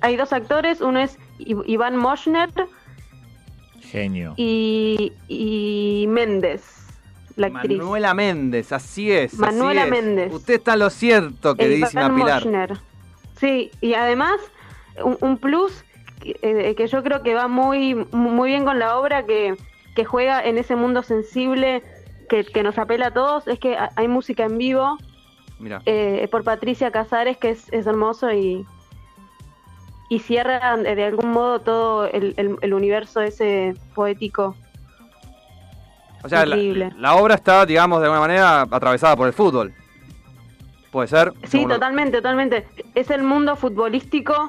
[0.00, 2.50] hay dos actores, uno es Iván Moschner
[3.80, 4.34] Genio.
[4.36, 6.62] y, y Méndez,
[7.36, 7.78] la actriz.
[7.78, 9.32] Manuela Méndez, así es.
[9.32, 9.90] así Manuela es.
[9.90, 10.32] Méndez.
[10.32, 12.34] Usted está en lo cierto, queridísima Iván Pilar.
[12.44, 12.78] Moschner.
[13.38, 14.36] Sí, y además
[15.02, 15.84] un, un plus
[16.20, 19.54] que, eh, que yo creo que va muy, muy bien con la obra, que,
[19.94, 21.82] que juega en ese mundo sensible
[22.28, 24.96] que, que nos apela a todos, es que ha- hay música en vivo
[25.58, 25.82] Mira.
[25.86, 28.66] eh, por Patricia Casares, que es, es hermoso y,
[30.08, 34.56] y cierra de, algún modo todo el, el- el universo ese poético.
[36.22, 39.74] O sea, la, obra está, digamos, de alguna manera atravesada por el fútbol.
[40.90, 41.32] ¿Puede ser?
[41.42, 42.66] Sí, lo- totalmente, totalmente.
[42.94, 44.48] Es el mundo futbolístico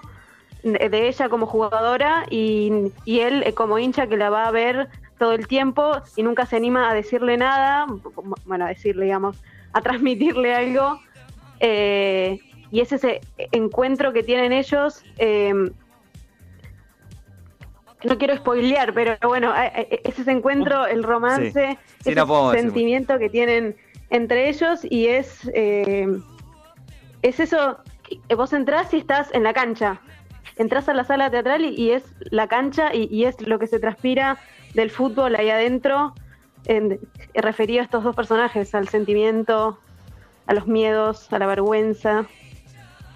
[0.73, 4.89] de ella como jugadora y, y él eh, como hincha que la va a ver
[5.19, 7.85] todo el tiempo y nunca se anima a decirle nada,
[8.45, 9.37] bueno, a decirle, digamos,
[9.73, 10.99] a transmitirle algo.
[11.59, 12.39] eh,
[12.71, 15.03] y es ese encuentro que tienen ellos.
[15.19, 15.53] eh,
[18.03, 19.67] no quiero spoilear, pero bueno, a- a-
[20.03, 23.75] es ese encuentro, el romance, Sí, ese no puedo decir sentimiento que tienen
[24.09, 26.07] entre ellos y es eh,
[27.23, 27.79] es eso,
[28.37, 29.99] vos entrás y estás en la cancha,
[30.57, 33.67] entras a la sala teatral y, y es la cancha y, y es lo que
[33.67, 34.39] se transpira
[34.73, 36.13] del fútbol ahí adentro,
[36.65, 36.99] en,
[37.33, 39.79] referido a estos dos personajes, al sentimiento,
[40.47, 42.25] a los miedos, a la vergüenza,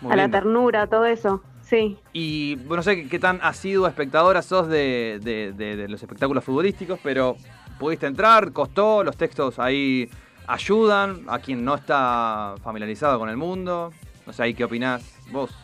[0.02, 1.98] Muy a la ternura, todo eso, sí.
[2.14, 6.02] Y bueno, no sé qué, qué tan asidua espectadora sos de, de- de- de los
[6.02, 7.36] espectáculos futbolísticos, pero
[7.80, 10.10] pudiste entrar, costó, los textos ahí
[10.48, 13.92] ayudan a quien no está familiarizado con el mundo.
[14.26, 15.56] No sé, ahí qué opinás vos.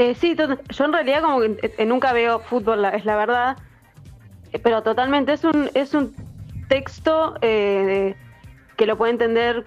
[0.00, 3.58] Eh, sí, yo en realidad como que eh, nunca veo fútbol, es la verdad,
[4.52, 6.12] Eh, pero totalmente es un es un
[6.68, 8.14] texto eh,
[8.78, 9.66] que lo puede entender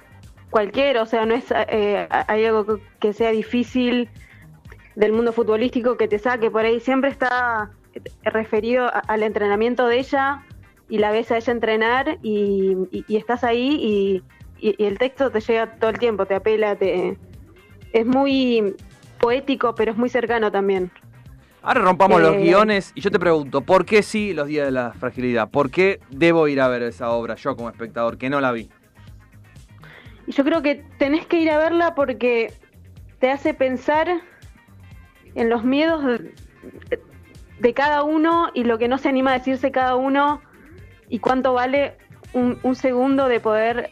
[0.50, 4.10] cualquiera, o sea, no es eh, hay algo que- sea difícil
[4.96, 6.50] del mundo futbolístico que te saque.
[6.50, 8.02] Por ahí, siempre está eh,
[8.39, 10.41] referido al entrenamiento de ella
[10.89, 12.76] y la ves a ella entrenar y,
[13.08, 13.67] estás ahí
[14.60, 17.17] y- y el texto te llega todo el tiempo, te apela, te
[17.93, 18.76] es muy
[19.23, 20.91] poético, pero es muy cercano también.
[21.62, 24.71] Ahora rompamos los Eh, guiones y yo te pregunto, ¿por qué sí los días de
[24.71, 25.49] la fragilidad?
[25.49, 28.69] ¿Por qué debo ir a ver esa obra yo como espectador que no la vi?
[30.27, 32.53] Yo creo que tenés que ir a verla porque
[33.19, 34.21] te hace pensar
[35.36, 36.33] en los miedos de,
[37.59, 40.41] de cada uno y lo que no se anima a decirse cada uno
[41.09, 41.95] y cuánto vale
[42.33, 43.89] un, un segundo de poder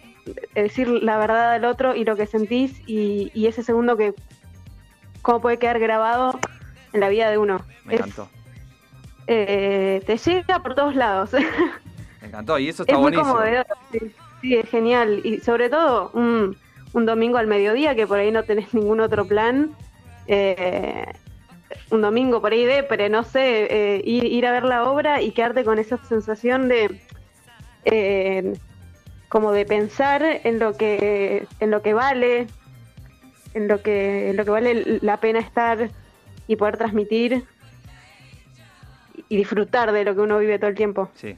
[0.56, 4.13] decir la verdad al otro y lo que sentís y, y ese segundo que
[5.22, 6.40] cómo puede quedar grabado
[6.94, 7.66] en la vida de uno.
[7.86, 8.30] Me Es- encantó.
[9.28, 11.32] eh, te llega por todos lados.
[12.22, 13.34] Me encantó y eso está es muy buenísimo.
[13.34, 14.00] conmovedor, sí,
[14.42, 15.22] sí, es genial.
[15.24, 16.56] Y sobre todo un,
[16.94, 19.72] un domingo al mediodía, que por ahí no tenés ningún otro plan.
[20.28, 21.06] eh,
[21.90, 25.22] un domingo por ahí de, pero no sé, eh, ir, ir a ver la obra
[25.22, 27.00] y quedarte con esa sensación de
[27.86, 28.54] eh,
[29.30, 32.48] como de pensar en lo que en lo que vale,
[33.54, 35.90] en lo que en lo que vale la pena estar
[36.48, 37.44] y poder transmitir
[39.30, 41.10] y disfrutar de lo que uno vive todo el tiempo.
[41.14, 41.36] Sí,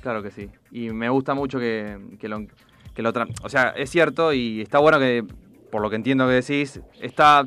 [0.00, 0.48] claro que sí.
[0.70, 2.46] Y me gusta mucho que, que lo,
[2.94, 5.24] que lo O sea, es cierto y está bueno que,
[5.70, 7.44] por lo que entiendo que decís, está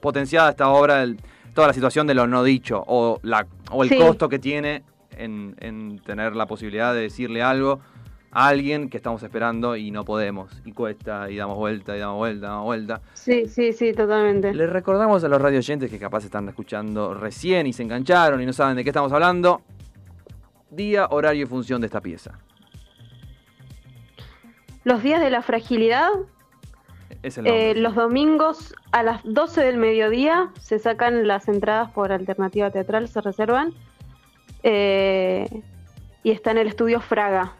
[0.00, 1.18] potenciada esta obra, el-
[1.54, 3.96] toda la situación de lo no dicho o, la, o el Sí.
[3.96, 4.82] costo que tiene
[5.16, 7.80] en, en tener la posibilidad de decirle algo
[8.38, 10.50] a alguien que estamos esperando y no podemos.
[10.66, 13.00] Y cuesta, y damos vuelta, y damos vuelta, damos vuelta.
[13.14, 14.52] Sí, sí, sí, totalmente.
[14.52, 18.44] Les recordamos a los radio oyentes que capaz están escuchando recién y se engancharon y
[18.44, 19.62] no saben de qué estamos hablando.
[20.68, 22.38] Día, horario y función de esta pieza.
[24.84, 26.10] Los días de la fragilidad,
[27.22, 27.70] Es el nombre.
[27.70, 33.08] eh, los domingos a las 12 del mediodía se sacan las entradas por alternativa teatral,
[33.08, 33.72] se reservan.
[34.62, 35.48] Eh,
[36.22, 37.54] y está en el estudio Fraga.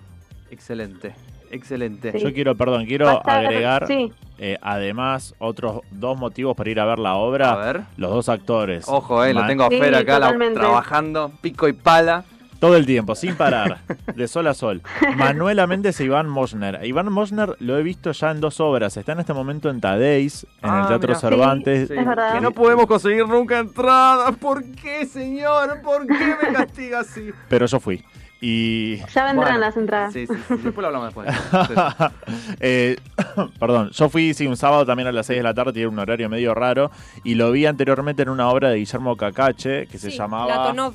[0.57, 1.15] Excelente,
[1.51, 2.13] excelente.
[2.13, 2.19] Sí.
[2.21, 4.11] Yo quiero, perdón, quiero agregar sí.
[4.39, 7.53] eh, además otros dos motivos para ir a ver la obra.
[7.53, 7.81] A ver.
[7.99, 8.87] Los dos actores.
[8.89, 12.25] Ojo, eh, lo tengo a Sí, Fer acá la- trabajando, pico y pala.
[12.59, 13.81] Todo el tiempo, sin parar,
[14.15, 14.81] de sol a sol.
[15.17, 16.81] Manuela Méndez e Iván Mosner.
[16.87, 18.97] Iván Mosner lo he visto ya en dos obras.
[18.97, 21.21] Está en este momento en Tadeis, en Ah, el Teatro mirá.
[21.21, 21.89] Cervantes.
[21.89, 22.33] Sí, es verdad.
[22.33, 24.35] Que no podemos conseguir nunca entradas.
[24.39, 25.83] ¿Por qué, señor?
[25.83, 27.31] ¿Por qué me castiga así?
[27.51, 28.03] Pero yo fui.
[28.41, 28.97] Y.
[28.97, 30.13] Ya vendrán Bueno, las entradas.
[30.13, 31.29] Sí, sí, sí, después lo hablamos después.
[32.61, 32.97] Eh,
[33.61, 35.99] perdón, yo fui sí, un sábado también a las 6 de la tarde, tiene un
[35.99, 36.91] horario medio raro,
[37.25, 40.49] y lo vi anteriormente en una obra de Guillermo Cacache que se llamaba...
[40.49, 40.95] Latonov.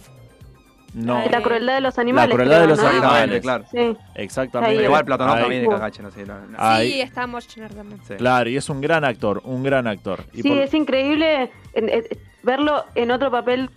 [0.93, 2.35] No, La crueldad de los animales.
[2.35, 2.89] crueldad creo, de los ¿no?
[2.89, 3.41] animales.
[3.41, 3.63] claro.
[3.71, 3.95] Sí.
[4.15, 4.83] exactamente.
[4.83, 6.25] Igual Platonov también de cagache, no sé.
[6.25, 6.35] no-
[6.81, 8.01] Sí, está Moschner también.
[8.05, 8.15] Sí.
[8.15, 10.25] Claro, y es un gran actor, un gran actor.
[10.33, 12.03] Y Sí, por- es increíble en-
[12.43, 13.69] verlo en otro papel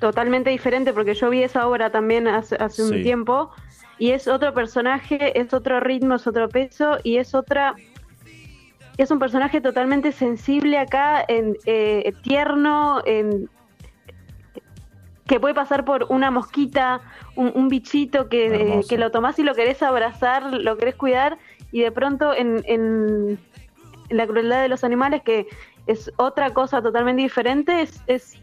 [0.00, 3.50] totalmente diferente, porque yo vi esa obra también hace, hace un tiempo,
[3.98, 7.76] y es otro personaje, es otro ritmo, es otro peso, y es otra...
[8.98, 13.48] Es un personaje totalmente sensible acá, en, eh, tierno, en,
[15.26, 17.00] que puede pasar por una mosquita,
[17.34, 21.36] un, un bichito que, eh, que lo tomás y lo querés abrazar, lo querés cuidar,
[21.72, 23.38] y de pronto en, en-
[24.08, 25.46] en la crueldad de los animales, que
[25.86, 28.38] es otra cosa totalmente diferente, es, es-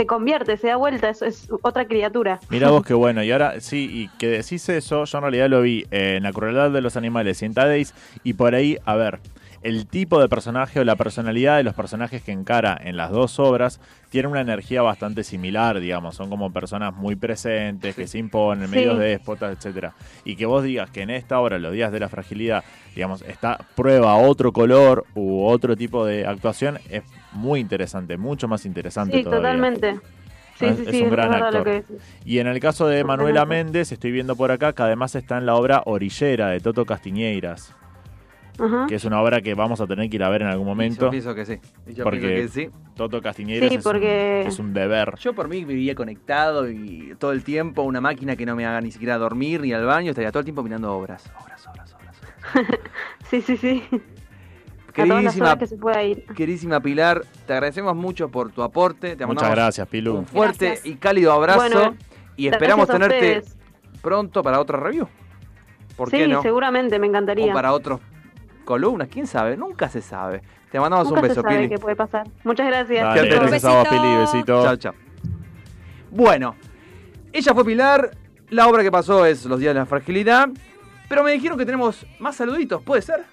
[0.00, 2.40] se convierte, se da vuelta, es, es otra criatura.
[2.48, 3.22] Mira vos qué bueno.
[3.22, 6.70] Y ahora sí, y que decís eso, yo en realidad lo vi en La crueldad
[6.70, 7.94] de los animales y en Tadeis,
[8.24, 9.20] y por ahí, a ver,
[9.62, 13.38] el tipo de personaje o la personalidad de los personajes que encara en las dos
[13.38, 16.16] obras tiene una energía bastante similar, digamos.
[16.16, 18.74] Son como personas muy presentes, que se imponen, Sí.
[18.76, 19.92] medios déspotas, etcétera.
[20.24, 23.58] Y que vos digas que en esta obra, Los días de la fragilidad, digamos, está
[23.76, 27.02] prueba otro color u otro tipo de actuación, es
[27.32, 29.42] muy interesante, mucho más interesante Sí, todavía.
[29.50, 30.00] totalmente.
[30.58, 31.54] Sí, Es- sí, es sí, un es gran actor.
[31.54, 31.84] lo que.
[32.24, 33.44] Y en el caso de Manuela.
[33.46, 37.74] Méndez, estoy viendo por acá que además está en la obra Orillera de Toto Castiñeiras,
[38.60, 38.86] Ajá.
[38.88, 40.68] que es una obra que vamos a tener que ir a ver en algún Yo
[40.70, 41.10] momento.
[41.10, 41.58] pienso que sí.
[41.94, 42.70] Yo Porque- pienso que sí.
[42.94, 45.14] Toto Castiñeiras Sí, es, porque- un, es un deber.
[45.18, 48.80] Yo por mí vivía conectado y todo el tiempo una máquina que no me haga
[48.80, 52.16] ni siquiera dormir ni al baño, estaría todo el tiempo mirando obras, obras, obras, obras.
[53.30, 53.82] Sí, sí, sí.
[53.90, 56.24] A todas las Queridísima, que se pueda ir.
[56.36, 59.14] queridísima Pilar, te agradecemos mucho por tu aporte.
[59.16, 60.16] Te Muchas gracias, Pilu.
[60.16, 60.86] un fuerte Gracias.
[60.86, 61.96] y cálido abrazo Bueno,
[62.36, 63.56] y esperamos tenerte ustedes.
[64.02, 65.06] pronto para otra review.
[65.96, 66.42] ¿Por sí, qué no?
[66.42, 67.52] seguramente, me encantaría.
[67.52, 68.00] O para otros
[68.70, 70.42] columnas, quién sabe, nunca se sabe.
[70.70, 71.68] Te mandamos Nunca un beso, se sabe Pili.
[71.68, 72.28] qué puede pasar.
[72.44, 73.14] Muchas gracias.
[73.14, 73.90] Gracias a vos, Besito.
[73.90, 74.16] Pili.
[74.16, 74.62] Besito.
[74.62, 74.94] Chao, chao.
[76.10, 76.54] Bueno,
[77.32, 78.10] ella fue Pilar.
[78.50, 80.48] La obra que pasó es Los días de la fragilidad.
[81.08, 83.24] Pero me dijeron que tenemos más saluditos, ¿puede ser?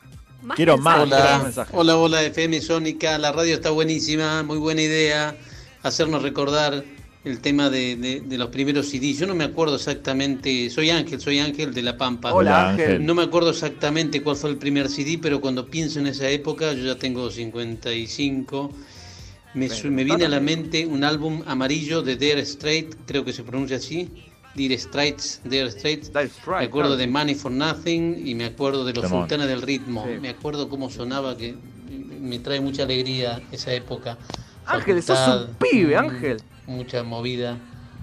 [0.42, 1.00] Más Quiero más.
[1.08, 1.58] mensajes.
[1.58, 1.68] Hola.
[1.74, 5.36] Hola, hola FM Sónica, la radio está buenísima, muy buena idea,
[5.84, 6.84] hacernos recordar
[7.28, 9.20] el tema de, de- de los primeros CDs.
[9.20, 12.34] Yo no me acuerdo exactamente, soy Ángel, soy Ángel de La Pampa.
[12.34, 13.06] Hola, Hola, Ángel.
[13.06, 16.74] No me acuerdo exactamente cuál fue el primer CD, pero cuando pienso en esa época,
[16.74, 18.72] yo ya tengo 55,
[19.54, 23.34] me, su- me viene a la mente un álbum amarillo de Dare Straight, creo que
[23.34, 24.10] se pronuncia así,
[24.56, 26.08] Dire Straits, Dare Straits.
[26.10, 27.08] Right, Me acuerdo claro, de.
[27.08, 29.08] Money for Nothing y me acuerdo de los.
[29.08, 30.04] Sultanes del Ritmo.
[30.08, 30.20] Sí.
[30.20, 31.54] Me acuerdo cómo sonaba, que
[32.20, 34.18] me trae mucha alegría esa época.
[34.66, 36.38] Ángel, sos Facultad, un pibe, mm, Ángel.
[36.68, 37.58] Mucha movida.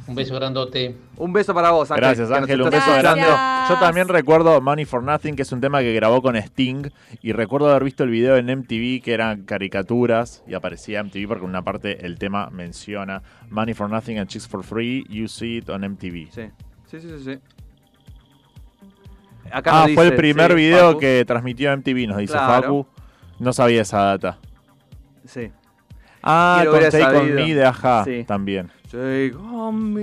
[0.06, 0.96] Un beso grandote.
[1.16, 2.04] Un beso para vos, Ángel.
[2.04, 2.60] Gracias, Ángel.
[2.60, 3.24] Un beso grande.
[3.70, 6.90] Yo también recuerdo Money for Nothing, que es un tema que grabó con Sting.
[7.22, 10.42] Y recuerdo haber visto el video en MTV, que eran caricaturas.
[10.46, 14.46] Y aparecía MTV porque en una parte el tema menciona Money for Nothing and Chicks
[14.46, 15.06] for Free.
[15.08, 16.28] You see it on MTV.
[16.30, 16.50] Sí,
[16.90, 17.24] sí, sí, sí.
[17.24, 17.38] sí.
[19.50, 21.00] Acá Ah, fue el primer sí, video Facu.
[21.00, 22.62] que transmitió MTV, nos dice Claro.
[22.62, 22.86] Facu.
[23.38, 24.38] No sabía esa data.
[25.24, 25.50] Sí.
[26.26, 27.34] Ah, Quiero con Take On.
[27.34, 28.24] Me de Aja Sí.
[28.24, 28.70] también.
[28.90, 30.02] Take on me.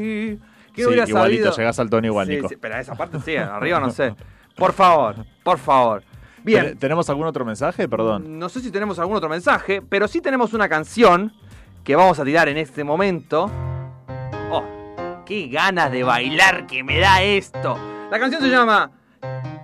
[0.74, 1.57] ¿Quién Sí, hubiera igualito, sabido?
[1.57, 2.47] llegás al tono igual, Sí, Nico.
[2.47, 4.13] sí, pero esa parte sí, arriba no sé.
[4.55, 6.03] Por favor, por favor.
[6.43, 7.88] Bien, ¿Ten- ¿Tenemos algún otro mensaje?
[7.89, 8.39] Perdón.
[8.39, 11.34] no sé si tenemos algún otro mensaje, pero sí tenemos una canción
[11.84, 13.49] que vamos a tirar en este momento.
[14.51, 14.63] ¡Oh!
[15.26, 17.78] ¡Qué ganas de bailar que me da esto!
[18.11, 18.91] La canción se llama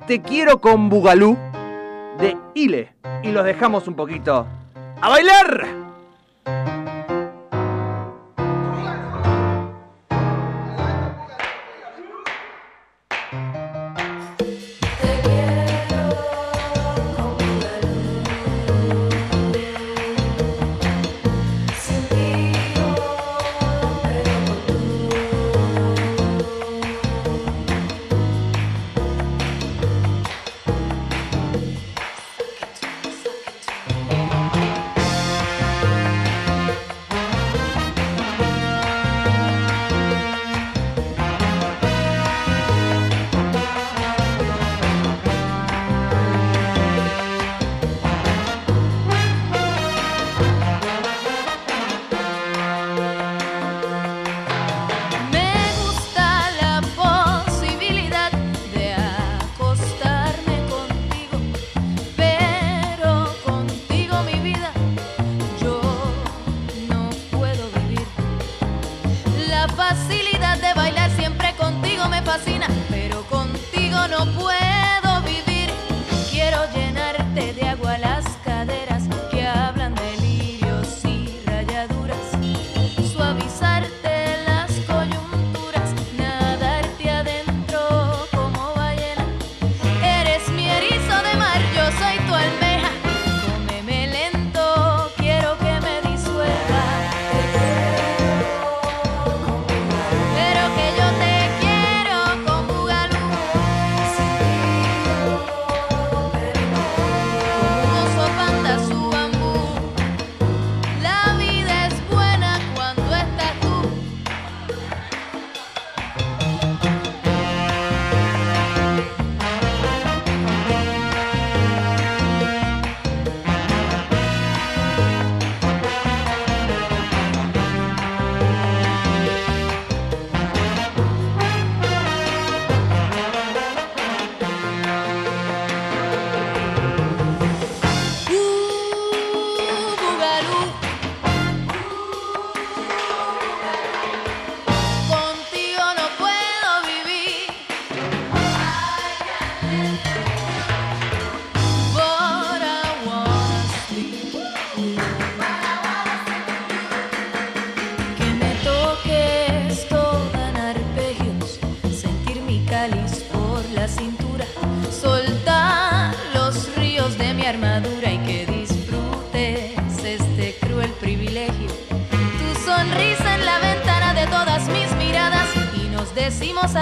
[0.08, 1.38] Te quiero con Bugalú
[2.20, 2.94] de Ile.
[3.24, 4.46] Y los dejamos un poquito
[5.02, 5.87] a bailar.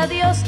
[0.05, 0.44] Adiós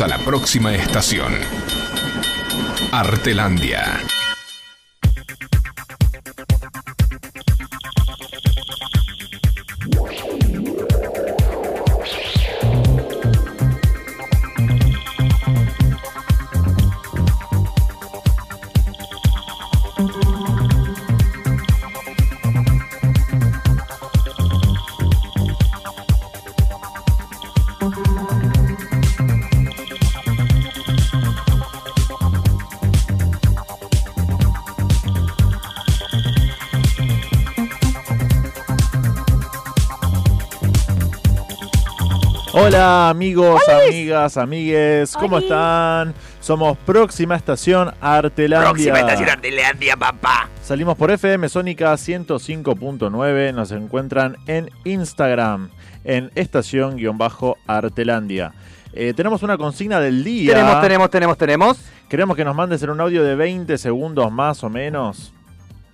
[0.00, 1.34] a la próxima estación.
[2.92, 4.09] Artelandia.
[42.62, 46.12] Hola amigos, amigas, amigues, ¿cómo están?
[46.40, 48.68] Somos Próxima Estación Artelandia.
[48.68, 50.50] Próxima estación Artelandia, papá.
[50.62, 55.70] Salimos por FM Sónica 105.9, nos encuentran en Instagram,
[56.04, 58.52] en estación-artelandia.
[58.92, 60.52] Eh, tenemos una consigna del día.
[60.52, 61.78] Tenemos, tenemos, tenemos, tenemos.
[62.10, 65.32] Queremos que nos mandes en un audio de 20 segundos más o menos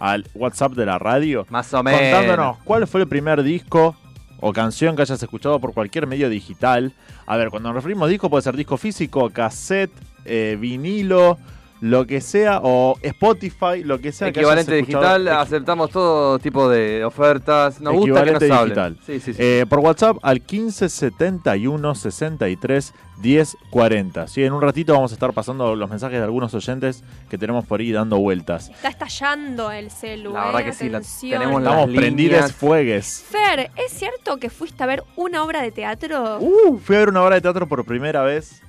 [0.01, 1.47] al WhatsApp de la radio.
[1.49, 2.01] Más o menos.
[2.01, 3.95] Contándonos cuál fue el primer disco
[4.41, 6.93] o canción que hayas escuchado por cualquier medio digital.
[7.27, 9.93] A ver, cuando nos referimos a disco puede ser disco físico, cassette,
[10.25, 11.39] eh, vinilo,
[11.81, 14.29] lo que sea, o Spotify, lo que sea.
[14.29, 17.81] Equivalente digital, aceptamos todo tipo de ofertas.
[17.81, 18.85] Nos gusta que Equivalente nos digital.
[18.85, 18.99] hablen.
[19.05, 19.43] Sí, sí, sí.
[19.43, 24.27] Eh, por WhatsApp al 1571 63 10 40.
[24.27, 27.65] Sí, en un ratito vamos a estar pasando los mensajes de algunos oyentes que tenemos
[27.65, 28.71] por ahí dando vueltas.
[28.71, 30.33] Está estallando el celu.
[30.33, 31.01] La verdad eh, que sí, la
[31.39, 33.25] tenemos Estamos prendides fuegues.
[33.29, 36.39] Fer, ¿es cierto que fuiste a ver una obra de teatro?
[36.41, 38.63] Uh, fui a ver una obra de teatro por primera vez.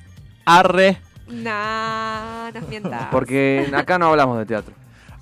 [0.46, 0.98] Arre.
[1.30, 3.08] Nah, no mientas.
[3.12, 4.74] Porque acá no hablamos de teatro.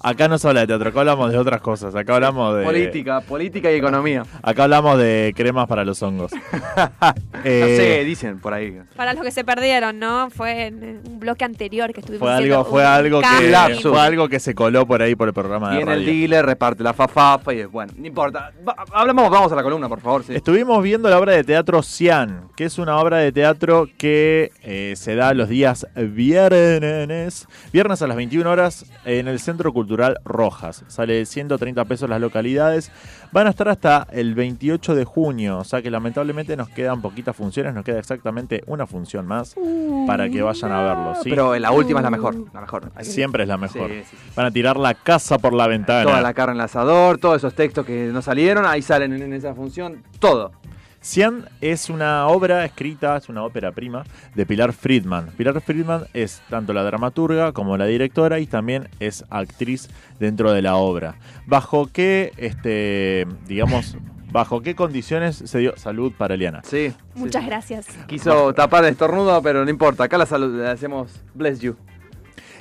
[0.08, 1.95] Acá no se habla de teatro, acá hablamos de otras cosas.
[1.95, 2.64] Acá hablamos de.
[2.64, 4.24] Política, política y economía.
[4.43, 6.32] Acá hablamos de cremas para los hongos.
[6.78, 8.80] no Eh, sé, dicen por ahí.
[8.95, 10.30] Para los que se perdieron, ¿no?
[10.30, 14.30] Fue en un bloque anterior que estuvimos Fue haciendo algo, fue algo que fue algo
[14.30, 16.12] que se coló por ahí por el programa de Viene el radio.
[16.14, 17.91] dealer, reparte la fafafa y es bueno.
[17.97, 18.51] No importa.
[18.68, 20.24] Va- hablamos, vamos a la columna, por favor.
[20.24, 20.36] sí.
[20.36, 24.93] Estuvimos viendo la obra de teatro Cian, que es una obra de teatro que eh,
[24.95, 30.84] se da los días viernes, viernes a las 21 horas en el Centro Cultural Rojas.
[30.88, 32.91] Sale 130 pesos las localidades.
[33.32, 37.36] Van a estar hasta el 28 de junio, o sea que lamentablemente nos quedan poquitas
[37.36, 39.56] funciones, nos queda exactamente una función más
[40.08, 41.16] para que vayan a verlo.
[41.22, 41.30] ¿sí?
[41.30, 42.36] Pero la última es la mejor.
[42.54, 42.91] La mejor.
[43.02, 43.89] Siempre es la mejor.
[43.89, 44.32] Sí, sí, sí.
[44.36, 46.04] Van a tirar la casa por la ventana.
[46.04, 49.24] Toda la carne en el asador, todos esos textos que no salieron, ahí salen en,
[49.24, 50.52] en esa función, todo.
[51.06, 54.03] Cian es una obra escrita, es una ópera prima
[54.34, 55.28] de Pilar Friedman.
[55.38, 59.88] Pilar Friedman es tanto la dramaturga como la directora y también es actriz
[60.20, 61.14] dentro de la obra.
[61.45, 63.95] ¿Bajo qué, este, digamos,
[64.32, 66.62] bajo qué condiciones se dio salud para Eliana?
[66.64, 66.91] Sí.
[67.14, 67.86] Muchas gracias.
[68.08, 70.06] Quiso tapar el estornudo, pero no importa.
[70.06, 71.76] Acá la salud, le hacemos bless you.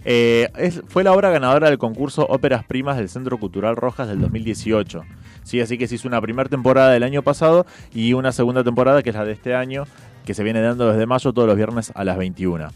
[0.04, 4.20] Eh, es- fue la obra ganadora del concurso Óperas Primas del Centro Cultural Rojas del
[4.20, 5.02] 2018.
[5.44, 9.02] Sí, así que se hizo una primera temporada del año pasado y una segunda temporada
[9.02, 9.84] que es la de este año,
[10.24, 12.68] que se viene dando desde mayo todos los viernes a las 21.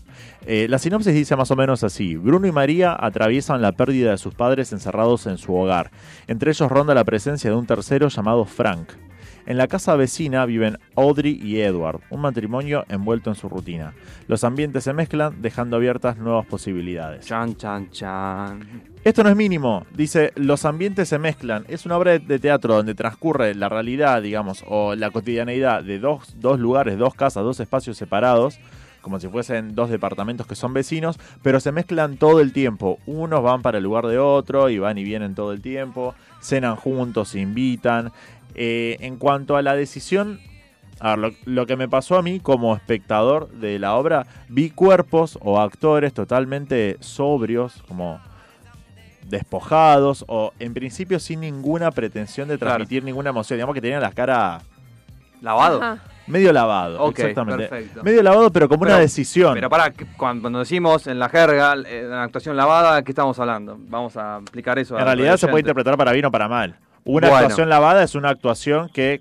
[0.47, 2.17] Eh, la sinopsis dice más o menos así.
[2.17, 5.91] Bruno y María atraviesan la pérdida de sus padres encerrados en su hogar.
[6.27, 8.91] Entre ellos ronda la presencia de un tercero llamado Frank.
[9.49, 13.95] En la casa vecina viven Audrey y Edward, un matrimonio envuelto en su rutina.
[14.27, 17.25] Los ambientes se mezclan, dejando abiertas nuevas posibilidades.
[17.25, 18.61] Chan, chan, chan.
[19.03, 21.65] Esto no es mínimo, dice, los ambientes se mezclan.
[21.69, 26.35] Es una obra de- teatro donde transcurre la realidad, digamos, o la cotidianeidad de dos,
[26.39, 28.61] dos lugares, dos casas, dos espacios separados,
[29.01, 32.99] como si fuesen dos departamentos que son vecinos, pero se mezclan todo el tiempo.
[33.07, 36.77] Unos van para el lugar de otro y van y vienen todo el tiempo, cenan
[36.77, 38.13] juntos, se invitan.
[38.61, 40.41] Eh, en cuanto a la decisión,
[40.99, 44.71] a ver, lo, lo que me pasó a mí como espectador de la obra, vi
[44.71, 48.21] cuerpos o actores totalmente sobrios, como
[49.29, 53.59] despojados o en principio sin ninguna pretensión de transmitir ninguna emoción.
[53.59, 54.61] Digamos que tenían la cara
[55.41, 55.83] ¿Lavado?
[55.83, 55.99] Ajá.
[56.27, 57.69] medio lavado, exactamente.
[57.69, 58.03] perfecto.
[58.03, 59.55] Medio lavado, pero como una decisión.
[59.55, 63.77] Pero para, cuando decimos en la jerga, eh, en la actuación lavada, ¿qué estamos hablando?
[63.79, 64.95] Vamos a explicar eso.
[64.95, 66.77] En al realidad se puede interpretar para bien o para mal.
[67.05, 67.37] Una Bueno.
[67.37, 69.21] actuación lavada es una actuación que,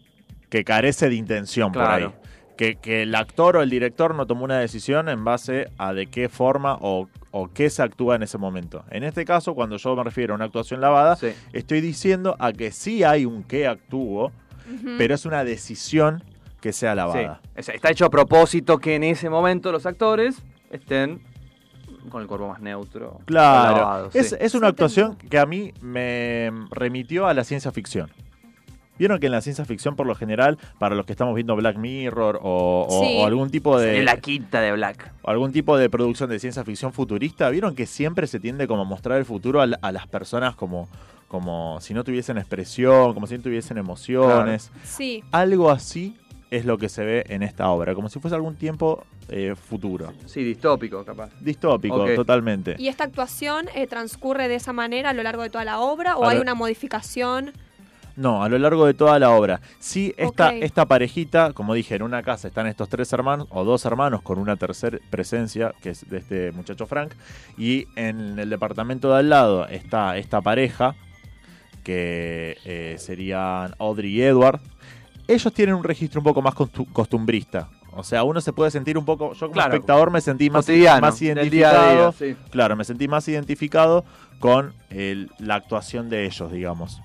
[0.50, 2.12] que carece de intención Claro.
[2.12, 2.28] por ahí.
[2.58, 6.08] Que, que el actor o el director no tomó una decisión en base a de
[6.08, 8.84] qué forma o, o qué se actúa en ese momento.
[8.90, 11.20] En este caso, cuando yo me refiero a una actuación lavada,
[11.54, 14.32] estoy diciendo a que sí hay un qué actúo,
[14.98, 16.24] pero es una decisión
[16.60, 17.42] que sea lavada.
[17.60, 21.22] Sí, está hecho a propósito que en ese momento los actores estén
[22.10, 23.20] con el cuerpo más neutro.
[23.26, 23.78] Claro.
[23.78, 24.18] lavado, sí.
[24.20, 28.10] es, es una actuación que a mí me remitió a la ciencia ficción.
[29.00, 31.78] Vieron que en la ciencia ficción, por lo general, para los que estamos viendo Black
[31.78, 33.18] Mirror o, o- Sí.
[33.22, 34.00] o algún tipo de.
[34.00, 35.14] En la quinta de Black.
[35.22, 38.82] o algún tipo de producción de ciencia ficción futurista, vieron que siempre se tiende como
[38.82, 40.90] a mostrar el futuro a las personas como,
[41.28, 44.72] como si no tuviesen expresión, como si no tuviesen emociones.
[44.84, 45.24] Sí.
[45.32, 46.18] Algo así
[46.50, 50.14] es lo que se ve en esta obra, como si fuese algún tiempo eh, futuro.
[50.26, 51.30] Sí, distópico, capaz.
[51.42, 52.76] Distópico, totalmente.
[52.80, 56.16] ¿Y esta actuación eh, transcurre de esa manera a lo largo de toda la obra
[56.18, 57.52] o A hay lo- una modificación?
[58.16, 59.62] No, a lo largo de toda la obra.
[59.78, 60.54] Sí, esta, Ok.
[60.62, 64.40] esta parejita, como dije, en una casa están estos tres hermanos, o dos hermanos, con
[64.40, 67.14] una tercera presencia, que es de este muchacho Frank.
[67.60, 70.96] Y en el departamento de al lado está esta pareja,
[71.84, 74.60] que eh, serían Audrey y Edward.
[75.28, 77.70] Ellos tienen un registro un poco más costu- costumbrista.
[77.98, 79.34] O sea, uno se puede sentir un poco.
[79.34, 79.74] Yo como Claro.
[79.74, 80.68] espectador me sentí más,
[81.02, 81.50] más identificado.
[81.50, 82.36] día a día, sí.
[82.52, 84.06] Claro, me sentí más identificado
[84.40, 87.02] con el- la actuación de ellos, digamos.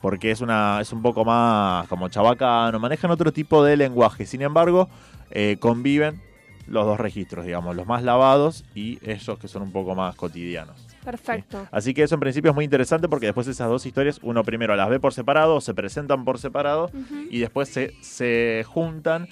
[0.00, 4.26] Porque es una es un poco más como chabacano, manejan otro tipo de lenguaje.
[4.26, 4.88] Sin embargo,
[5.30, 6.22] eh, conviven
[6.68, 10.86] los dos registros, digamos, los más lavados y ellos que son un poco más cotidianos.
[11.04, 11.66] Perfecto.
[11.70, 14.74] Así que eso en principio es muy interesante porque después esas dos historias, uno primero
[14.76, 16.90] las ve por separado, se presentan por separado
[17.30, 19.28] y después se, se juntan.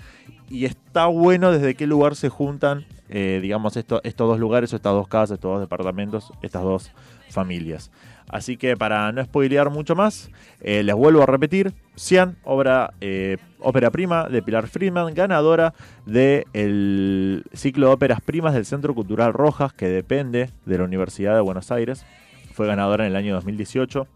[0.48, 4.76] Y está bueno desde qué lugar se juntan, eh, digamos, esto- estos dos lugares, o
[4.76, 6.92] estas dos casas, estos dos departamentos, estas dos
[7.30, 7.90] familias.
[8.28, 13.36] Así que para no spoilear mucho más, eh, les vuelvo a repetir, Cian, obra, eh,
[13.60, 15.74] ópera prima de Pilar Friedman, ganadora
[16.04, 21.40] del ciclo de óperas primas del Centro Cultural Rojas, que depende de la Universidad de
[21.40, 22.04] Buenos Aires.
[22.52, 24.06] Fue ganadora en el año 2018.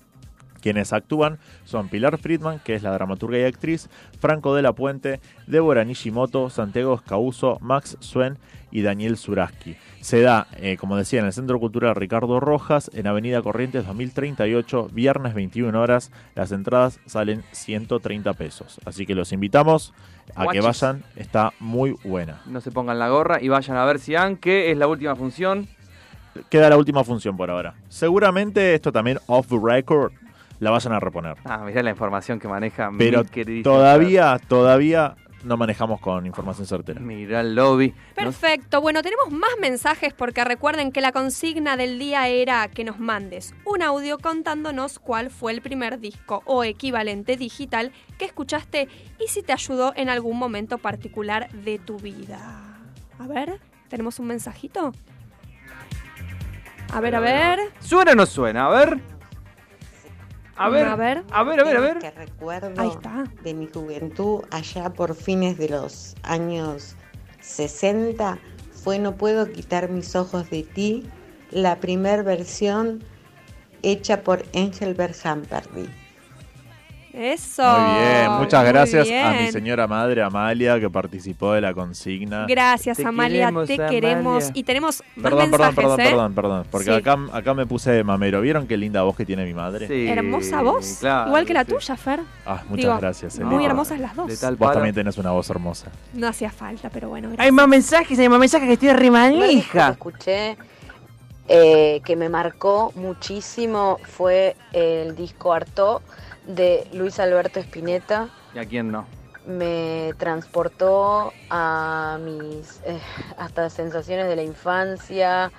[0.61, 3.88] Quienes actúan son Pilar Friedman, que es la dramaturga y actriz,
[4.18, 8.38] Franco de la Puente, Débora Nishimoto, Santiago Escauso, Max Swen
[8.70, 9.76] y Daniel Zuraski.
[10.00, 14.88] Se da, eh, como decía, en el Centro Cultural Ricardo Rojas, en Avenida Corrientes 2038,
[14.92, 16.11] viernes 21 horas.
[16.34, 18.80] Las entradas salen 130 pesos.
[18.84, 19.92] Así que los invitamos
[20.34, 22.40] a que vayan, está muy buena.
[22.46, 25.68] No se pongan la gorra y vayan a ver si que es la última función.
[26.48, 27.74] Queda la última función por ahora.
[27.88, 30.12] Seguramente esto también off the record
[30.61, 31.36] la vayan a reponer.
[31.44, 36.66] Ah, mirá la información que maneja Pero mi queridísimo todavía, todavía no manejamos con información
[36.66, 37.00] certera.
[37.00, 37.94] Mirá el lobby.
[38.14, 38.82] Perfecto.
[38.82, 43.54] Bueno, tenemos más mensajes porque recuerden que la consigna del día era que nos mandes
[43.64, 48.88] un audio contándonos cuál fue el primer disco o equivalente digital que escuchaste
[49.18, 52.78] y si te ayudó en algún momento particular de tu vida.
[53.18, 54.92] A ver, ¿tenemos un mensajito?
[56.92, 57.61] A ver, a ver.
[57.78, 58.66] ¿Suena o no suena?
[58.66, 59.20] A ver.
[60.61, 60.86] A ver.
[60.86, 61.24] A ver.
[61.30, 61.98] A ver, a ver, a ver.
[61.98, 63.24] que recuerdo Ahí está.
[63.42, 66.96] de mi juventud allá por fines de los años
[67.40, 68.38] 60
[68.70, 71.08] fue No puedo quitar mis ojos de ti,
[71.50, 73.02] la primer versión
[73.82, 75.88] hecha por Engelbert Humperdinck.
[77.12, 77.62] Eso.
[77.62, 82.46] Muy bien, muchas gracias a mi señora madre Amalia que participó de la consigna.
[82.48, 83.90] Gracias, Te Amalia, queremos, te Amalia.
[83.90, 84.50] queremos.
[84.54, 86.04] Y tenemos más Perdón, perdón, mensajes, perdón, ¿eh?
[86.11, 86.90] perdón, perdón, porque Sí.
[86.92, 88.40] acá, acá me puse mamero.
[88.40, 89.88] ¿Vieron qué linda voz que tiene mi madre?
[89.88, 90.98] Sí, Hermosa voz.
[91.00, 91.72] claro, Igual que la sí.
[91.72, 92.20] tuya, Fer.
[92.46, 93.38] Ah, muchas Digo, gracias.
[93.40, 94.28] Muy hermosas las dos.
[94.28, 95.90] De tal Vos también tenés una voz hermosa.
[96.14, 97.44] No hacía falta, pero bueno, gracias.
[97.44, 99.88] Hay más mensajes, hay más mensajes que estoy remanija.
[99.90, 100.56] escuché
[101.48, 106.02] eh, que me marcó muchísimo fue el disco Arto
[106.55, 108.28] de Luis Alberto Spinetta.
[108.55, 109.07] ¿Y a quién no?
[109.46, 113.01] Me transportó a mis eh,
[113.38, 115.51] hasta sensaciones de la infancia.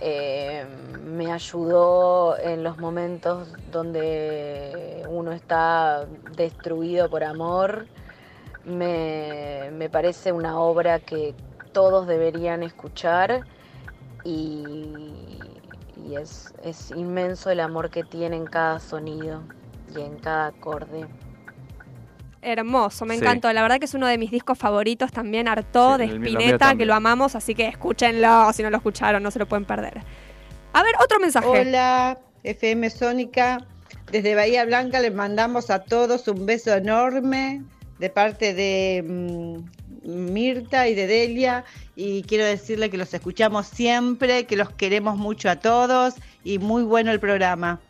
[0.00, 0.64] eh,
[1.04, 7.86] me ayudó en los momentos donde uno está destruido por amor.
[8.64, 11.34] Me, me parece una obra que
[11.72, 13.44] todos deberían escuchar
[14.24, 15.38] y,
[15.96, 19.42] y es, es inmenso el amor que tiene en cada sonido
[19.96, 21.06] y en cada acorde.
[22.40, 23.20] Hermoso, me Sí.
[23.20, 23.52] encantó.
[23.52, 26.86] La verdad que es uno de mis discos favoritos también, Artó, Sí, de Spinetta, que
[26.86, 28.52] lo amamos, así que escúchenlo.
[28.52, 30.02] Si no lo escucharon, no se lo pueden perder.
[30.72, 31.48] A ver, otro mensaje.
[31.48, 33.58] Hola, FM Sónica.
[34.12, 37.62] Desde Bahía Blanca les mandamos a todos un beso enorme
[37.98, 41.64] de parte de mm, Mirta y de Delia.
[41.96, 46.14] Y quiero decirle que los escuchamos siempre, que los queremos mucho a todos
[46.44, 47.80] y muy bueno el programa.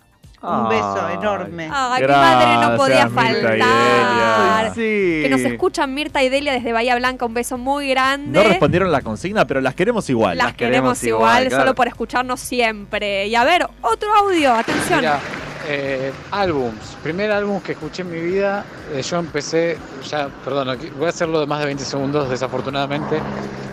[0.41, 1.17] Un beso Ay.
[1.17, 1.69] enorme.
[1.73, 4.73] Ay, mi madre no podía faltar.
[4.75, 5.21] Sí.
[5.23, 8.39] Que nos escuchan Mirta y Delia desde Bahía Blanca, un beso muy grande.
[8.39, 10.39] No respondieron la consigna, pero las queremos igual.
[10.39, 11.63] Las queremos igual, claro.
[11.65, 13.27] solo por escucharnos siempre.
[13.27, 15.01] Y a ver, otro audio, atención.
[15.01, 15.19] Mira,
[15.67, 16.97] eh, álbums.
[17.03, 19.77] Primer álbum que escuché en mi vida, eh, yo empecé,
[20.09, 23.21] ya, perdón, voy a hacerlo de más de 20 segundos, desafortunadamente.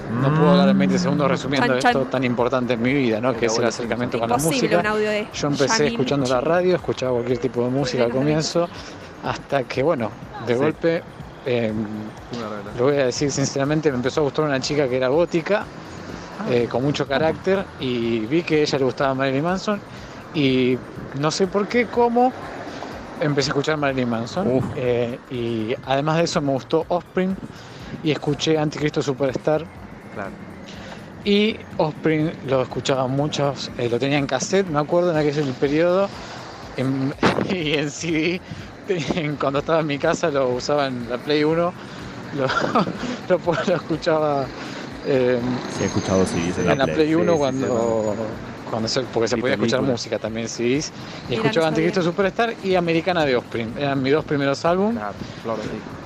[0.10, 1.91] No puedo hablar en 20 segundos resumiendo Chan, chan.
[1.91, 3.34] esto tan importante en mi vida, ¿no?
[3.34, 4.84] Que es el acercamiento con la música.
[5.34, 5.88] Yo empecé Janine.
[5.91, 8.70] escuchando la radio, escuchaba cualquier tipo de música al comienzo,
[9.24, 10.12] hasta que, bueno,
[10.45, 10.60] de Sí.
[10.60, 11.03] golpe,
[11.45, 11.74] eh,
[12.78, 15.64] lo voy a decir sinceramente, me empezó a gustar una chica que era gótica,
[16.49, 19.82] eh, con mucho carácter, y vi que a ella le gustaba Marilyn Manson,
[20.34, 20.78] y
[21.20, 22.32] no sé por qué, cómo,
[23.22, 27.36] empecé a escuchar Marilyn Manson, eh, y además de eso me gustó Offspring,
[28.03, 29.66] y escuché Anticristo Superstar,
[31.24, 36.07] y Offspring lo escuchaba muchos, eh, lo tenía en cassette, me acuerdo, en aquel periodo,
[36.78, 37.13] en-
[37.49, 38.41] y en CD,
[39.16, 41.74] en- cuando estaba en mi casa lo usaba en la Play 1,
[42.36, 42.45] lo,
[43.30, 44.45] lo, lo escuchaba
[45.07, 45.39] eh,
[45.76, 48.16] Sí, he escuchado CDs en la Play 1 Sí, sí, cuando,
[48.70, 50.91] cuando se, porque se Y podía escuchar música también CDs,
[51.28, 55.01] y Mira, escuchaba no Anticristo Superstar y Americana de Offspring, eran mis dos primeros álbumes.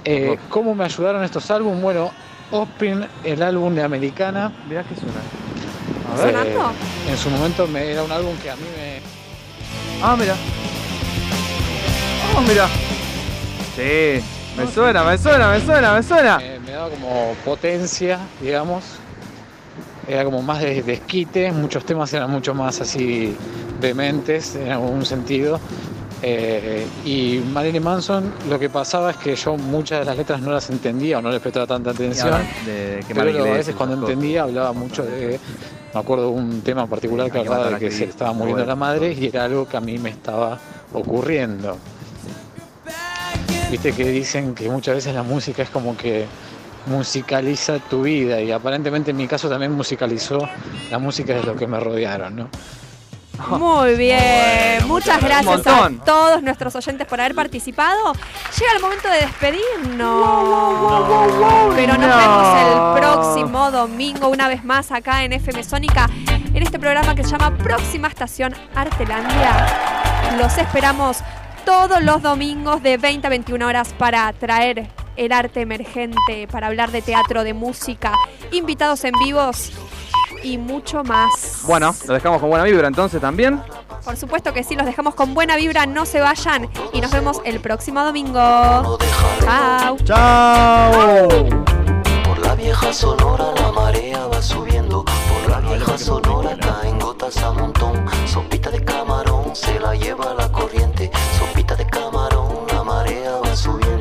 [0.06, 1.82] Eh, ¿Cómo me ayudaron estos álbumes?
[1.82, 2.12] Bueno,
[2.52, 4.52] Offspring, el álbum de Americana.
[4.68, 5.20] Mirá que suena.
[5.20, 6.72] eh, ¿Sonando?
[7.08, 9.00] en su momento me, era un álbum que a mí me,
[10.02, 10.36] Ah, mira.
[12.38, 12.68] Oh, mira.
[13.76, 14.24] Sí.
[14.58, 16.38] Me suena, me suena, me suena, me suena.
[16.38, 18.84] me, me daba como potencia, digamos.
[20.08, 23.36] Era como más de desquite, muchos temas eran mucho más así
[23.80, 25.60] vehementes en algún sentido.
[26.22, 30.52] Eh, y Marilyn Manson, lo que pasaba es que yo muchas de las letras no
[30.52, 32.36] las entendía o no les prestaba tanta atención.
[32.66, 35.40] de pero a veces cuando entendía hablaba mucho de.
[35.94, 38.76] Me acuerdo de un tema en particular que hablaba de que se estaba muriendo la
[38.76, 40.60] madre y era algo que a mí me estaba
[40.94, 41.78] ocurriendo.
[43.72, 46.26] Viste que dicen que muchas veces la música es como que
[46.86, 50.48] musicaliza tu vida y aparentemente en mi caso también musicalizó
[50.90, 52.50] la música de lo que me rodearon, ¿no?
[53.50, 58.14] Muy bien, muchas gracias a todos nuestros oyentes por haber participado.
[58.60, 60.26] Llega el momento de despedirnos.
[61.76, 62.18] Pero nos No.
[62.18, 66.10] vemos el próximo domingo, una vez más acá en FM Sónica,
[66.54, 69.68] en este programa que se llama Próxima Estación Artelandia.
[70.38, 71.18] Los esperamos
[71.66, 76.92] todos los domingos de 20 a 21 horas para traer el arte emergente, para hablar
[76.92, 78.14] de teatro, de música,
[78.52, 79.72] invitados en vivos
[80.44, 81.62] y mucho más.
[81.66, 83.62] Bueno, lo dejamos con buena vibra entonces también.
[84.04, 87.42] Por supuesto que sí, los dejamos con buena vibra, no se vayan y nos vemos
[87.46, 88.40] el próximo domingo.
[89.42, 89.98] Chao.
[90.04, 91.28] Chao.
[92.24, 95.04] Por la vieja sonora la marea va subiendo.
[95.04, 98.06] Por la vieja sonora caen gotas a montón.
[98.26, 101.12] Sopita de camarón se la lleva la corriente.
[101.38, 103.99] Sopita de camarón, la marea va subiendo.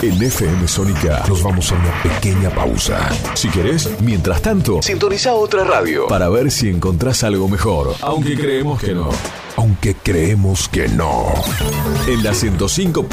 [0.00, 3.08] En FM Sónica nos vamos a una pequeña pausa.
[3.34, 7.96] Si querés, mientras tanto, sintoniza otra radio para ver si encontrás algo mejor.
[8.02, 9.08] Aunque creemos que no.
[9.56, 11.32] Aunque creemos que no.
[12.06, 13.08] En la 105.